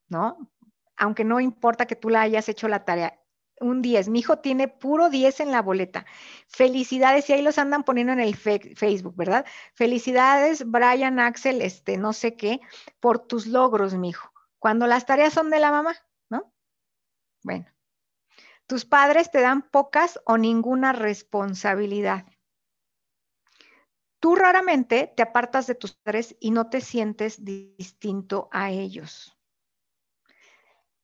¿no? 0.09 0.51
Aunque 0.97 1.25
no 1.25 1.41
importa 1.41 1.85
que 1.85 1.97
tú 1.97 2.09
la 2.09 2.23
hayas 2.23 2.49
hecho 2.49 2.69
la 2.69 2.87
tarea, 2.87 3.21
un 3.61 3.83
10. 3.83 4.09
Mi 4.09 4.21
hijo 4.21 4.39
tiene 4.39 4.69
puro 4.69 5.11
10 5.11 5.41
en 5.41 5.51
la 5.51 5.63
boleta. 5.63 6.07
Felicidades, 6.49 7.29
y 7.29 7.35
ahí 7.35 7.43
los 7.43 7.59
andan 7.59 7.85
poniendo 7.85 8.13
en 8.13 8.21
el 8.21 8.37
Facebook, 8.37 9.17
¿verdad? 9.17 9.47
Felicidades, 9.75 10.71
Brian, 10.71 11.19
Axel, 11.21 11.63
este, 11.63 11.97
no 11.97 12.13
sé 12.13 12.37
qué, 12.37 12.61
por 13.01 13.19
tus 13.19 13.47
logros, 13.47 13.95
mi 13.95 14.11
hijo. 14.11 14.33
Cuando 14.59 14.87
las 14.87 15.07
tareas 15.07 15.33
son 15.33 15.51
de 15.51 15.61
la 15.61 15.71
mamá, 15.71 15.95
¿no? 16.31 16.53
Bueno, 17.43 17.67
tus 18.67 18.85
padres 18.85 19.31
te 19.31 19.41
dan 19.41 19.63
pocas 19.63 20.21
o 20.25 20.39
ninguna 20.39 20.93
responsabilidad. 20.93 22.27
Tú 24.21 24.37
raramente 24.37 25.13
te 25.15 25.23
apartas 25.23 25.67
de 25.67 25.75
tus 25.75 25.93
padres 25.97 26.35
y 26.41 26.51
no 26.51 26.71
te 26.71 26.81
sientes 26.81 27.45
distinto 27.45 28.49
a 28.53 28.71
ellos. 28.71 29.37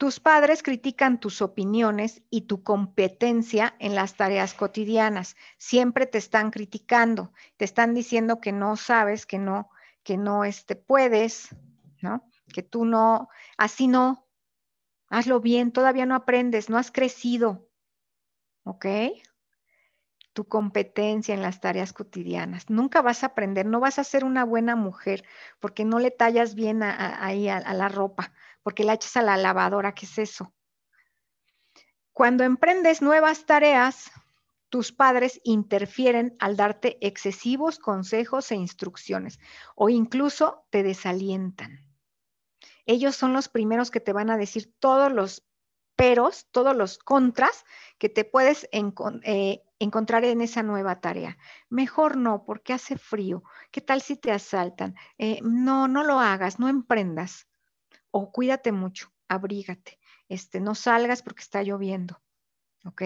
Tus 0.01 0.19
padres 0.19 0.63
critican 0.63 1.21
tus 1.21 1.43
opiniones 1.43 2.23
y 2.31 2.47
tu 2.47 2.63
competencia 2.63 3.75
en 3.79 3.95
las 3.95 4.15
tareas 4.15 4.55
cotidianas. 4.55 5.37
Siempre 5.59 6.07
te 6.07 6.17
están 6.17 6.51
criticando, 6.51 7.35
te 7.59 7.67
están 7.67 7.93
diciendo 7.93 8.41
que 8.41 8.51
no 8.51 8.77
sabes, 8.77 9.27
que 9.27 9.39
no, 9.39 9.69
que 10.03 10.17
no 10.17 10.47
este, 10.47 10.75
puedes, 10.75 11.55
¿no? 12.01 12.27
Que 12.51 12.63
tú 12.63 12.87
no, 12.87 13.29
así 13.59 13.89
no, 13.89 14.27
hazlo 15.11 15.39
bien, 15.39 15.71
todavía 15.71 16.07
no 16.07 16.15
aprendes, 16.15 16.71
no 16.71 16.79
has 16.79 16.91
crecido, 16.91 17.69
¿ok? 18.65 18.87
Tu 20.33 20.49
competencia 20.49 21.35
en 21.35 21.43
las 21.43 21.61
tareas 21.61 21.93
cotidianas. 21.93 22.71
Nunca 22.71 23.03
vas 23.03 23.23
a 23.23 23.27
aprender, 23.27 23.67
no 23.67 23.81
vas 23.81 23.99
a 23.99 24.05
ser 24.05 24.25
una 24.25 24.45
buena 24.47 24.77
mujer 24.77 25.25
porque 25.59 25.85
no 25.85 25.99
le 25.99 26.11
tallas 26.11 26.55
bien 26.55 26.83
ahí 26.83 27.51
a 27.51 27.75
la 27.75 27.91
ropa 27.91 28.33
porque 28.63 28.85
la 28.85 28.95
echas 28.95 29.17
a 29.17 29.23
la 29.23 29.37
lavadora, 29.37 29.95
¿qué 29.95 30.07
es 30.07 30.19
eso? 30.19 30.53
Cuando 32.13 32.45
emprendes 32.45 33.03
nuevas 33.03 33.47
tareas, 33.47 34.11
tus 34.69 34.93
padres 34.93 35.41
interfieren 35.43 36.37
al 36.39 36.57
darte 36.57 36.99
excesivos 37.01 37.79
consejos 37.79 38.51
e 38.53 38.57
instrucciones 38.57 39.39
o 39.75 39.89
incluso 39.89 40.65
te 40.71 40.83
desalientan. 40.83 41.85
Ellos 42.87 43.17
son 43.17 43.33
los 43.33 43.49
primeros 43.49 43.91
que 43.91 44.01
te 44.01 44.13
van 44.13 44.31
a 44.31 44.37
decir 44.37 44.73
todos 44.79 45.13
los 45.13 45.47
peros, 45.97 46.47
todos 46.51 46.75
los 46.75 46.99
contras 46.99 47.65
que 47.99 48.09
te 48.09 48.25
puedes 48.25 48.69
eh, 48.73 49.63
encontrar 49.79 50.25
en 50.25 50.41
esa 50.41 50.63
nueva 50.63 51.01
tarea. 51.01 51.37
Mejor 51.69 52.17
no, 52.17 52.45
porque 52.45 52.73
hace 52.73 52.97
frío. 52.97 53.43
¿Qué 53.71 53.81
tal 53.81 54.01
si 54.01 54.17
te 54.17 54.33
asaltan? 54.33 54.95
Eh, 55.19 55.41
no, 55.43 55.89
no 55.89 56.05
lo 56.05 56.19
hagas, 56.19 56.59
no 56.59 56.69
emprendas 56.69 57.50
o 58.11 58.33
cuídate 58.33 58.73
mucho, 58.73 59.13
abrígate, 59.29 59.99
este, 60.29 60.61
no 60.61 60.75
salgas 60.75 61.23
porque 61.23 61.43
está 61.43 61.63
lloviendo, 61.63 62.21
¿ok? 62.85 63.03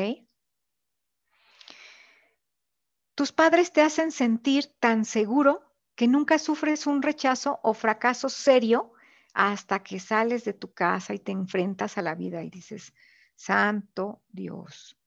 Tus 3.14 3.32
padres 3.32 3.72
te 3.72 3.82
hacen 3.82 4.10
sentir 4.10 4.66
tan 4.80 5.04
seguro 5.04 5.62
que 5.94 6.08
nunca 6.08 6.38
sufres 6.38 6.86
un 6.86 7.02
rechazo 7.02 7.60
o 7.62 7.72
fracaso 7.74 8.28
serio 8.28 8.92
hasta 9.32 9.82
que 9.82 10.00
sales 10.00 10.44
de 10.44 10.52
tu 10.52 10.72
casa 10.72 11.14
y 11.14 11.18
te 11.18 11.32
enfrentas 11.32 11.96
a 11.96 12.02
la 12.02 12.14
vida 12.14 12.42
y 12.42 12.50
dices, 12.50 12.92
Santo 13.36 14.22
Dios. 14.28 14.98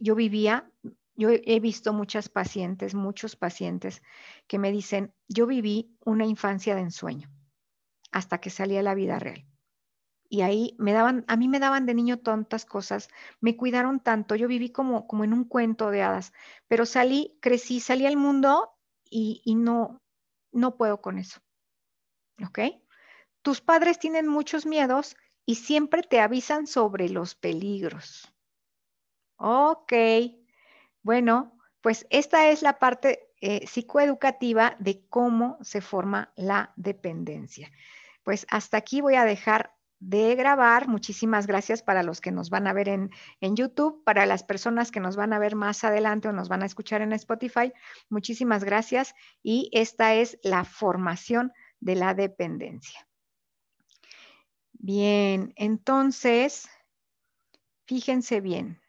Yo 0.00 0.14
vivía, 0.14 0.70
yo 1.14 1.28
he 1.30 1.60
visto 1.60 1.92
muchas 1.92 2.30
pacientes, 2.30 2.94
muchos 2.94 3.36
pacientes 3.36 4.02
que 4.46 4.58
me 4.58 4.72
dicen, 4.72 5.12
yo 5.28 5.46
viví 5.46 5.94
una 6.04 6.24
infancia 6.24 6.74
de 6.74 6.82
ensueño 6.82 7.30
hasta 8.12 8.38
que 8.38 8.50
salía 8.50 8.80
a 8.80 8.84
la 8.84 8.94
vida 8.94 9.18
real. 9.18 9.46
Y 10.28 10.40
ahí 10.40 10.76
me 10.78 10.92
daban, 10.92 11.24
a 11.28 11.36
mí 11.36 11.46
me 11.46 11.58
daban 11.58 11.84
de 11.84 11.94
niño 11.94 12.20
tontas 12.20 12.64
cosas, 12.64 13.08
me 13.40 13.56
cuidaron 13.56 14.00
tanto, 14.00 14.34
yo 14.34 14.48
viví 14.48 14.70
como, 14.70 15.06
como 15.06 15.24
en 15.24 15.34
un 15.34 15.44
cuento 15.44 15.90
de 15.90 16.02
hadas, 16.02 16.32
pero 16.68 16.86
salí, 16.86 17.36
crecí, 17.42 17.80
salí 17.80 18.06
al 18.06 18.16
mundo 18.16 18.70
y, 19.10 19.42
y 19.44 19.56
no, 19.56 20.00
no 20.50 20.76
puedo 20.76 21.02
con 21.02 21.18
eso. 21.18 21.40
¿Ok? 22.46 22.60
Tus 23.42 23.60
padres 23.60 23.98
tienen 23.98 24.26
muchos 24.26 24.64
miedos 24.64 25.16
y 25.44 25.56
siempre 25.56 26.02
te 26.02 26.20
avisan 26.20 26.66
sobre 26.66 27.10
los 27.10 27.34
peligros. 27.34 28.32
Ok, 29.36 29.92
bueno, 31.02 31.58
pues 31.82 32.06
esta 32.08 32.48
es 32.48 32.62
la 32.62 32.78
parte 32.78 33.32
eh, 33.42 33.66
psicoeducativa 33.66 34.76
de 34.78 35.04
cómo 35.08 35.58
se 35.60 35.80
forma 35.82 36.32
la 36.36 36.72
dependencia 36.76 37.70
pues 38.22 38.46
hasta 38.50 38.76
aquí 38.76 39.00
voy 39.00 39.14
a 39.14 39.24
dejar 39.24 39.74
de 40.02 40.34
grabar. 40.34 40.88
Muchísimas 40.88 41.46
gracias 41.46 41.82
para 41.82 42.02
los 42.02 42.20
que 42.20 42.32
nos 42.32 42.50
van 42.50 42.66
a 42.66 42.72
ver 42.72 42.88
en, 42.88 43.10
en, 43.40 43.56
YouTube, 43.56 44.02
para 44.04 44.26
las 44.26 44.42
personas 44.42 44.90
que 44.90 45.00
nos 45.00 45.14
van 45.16 45.32
a 45.32 45.38
ver 45.38 45.54
más 45.54 45.84
adelante 45.84 46.28
o 46.28 46.32
nos 46.32 46.48
van 46.48 46.62
a 46.62 46.66
escuchar 46.66 47.02
en 47.02 47.12
Spotify. 47.12 47.72
Muchísimas 48.10 48.64
gracias 48.64 49.14
y 49.42 49.70
esta 49.72 50.14
es 50.14 50.38
la 50.42 50.64
formación 50.64 51.52
de 51.78 51.94
la 51.94 52.14
dependencia. 52.14 53.06
Bien, 54.72 55.52
entonces, 55.54 56.68
fíjense 57.86 58.40
bien. 58.40 58.81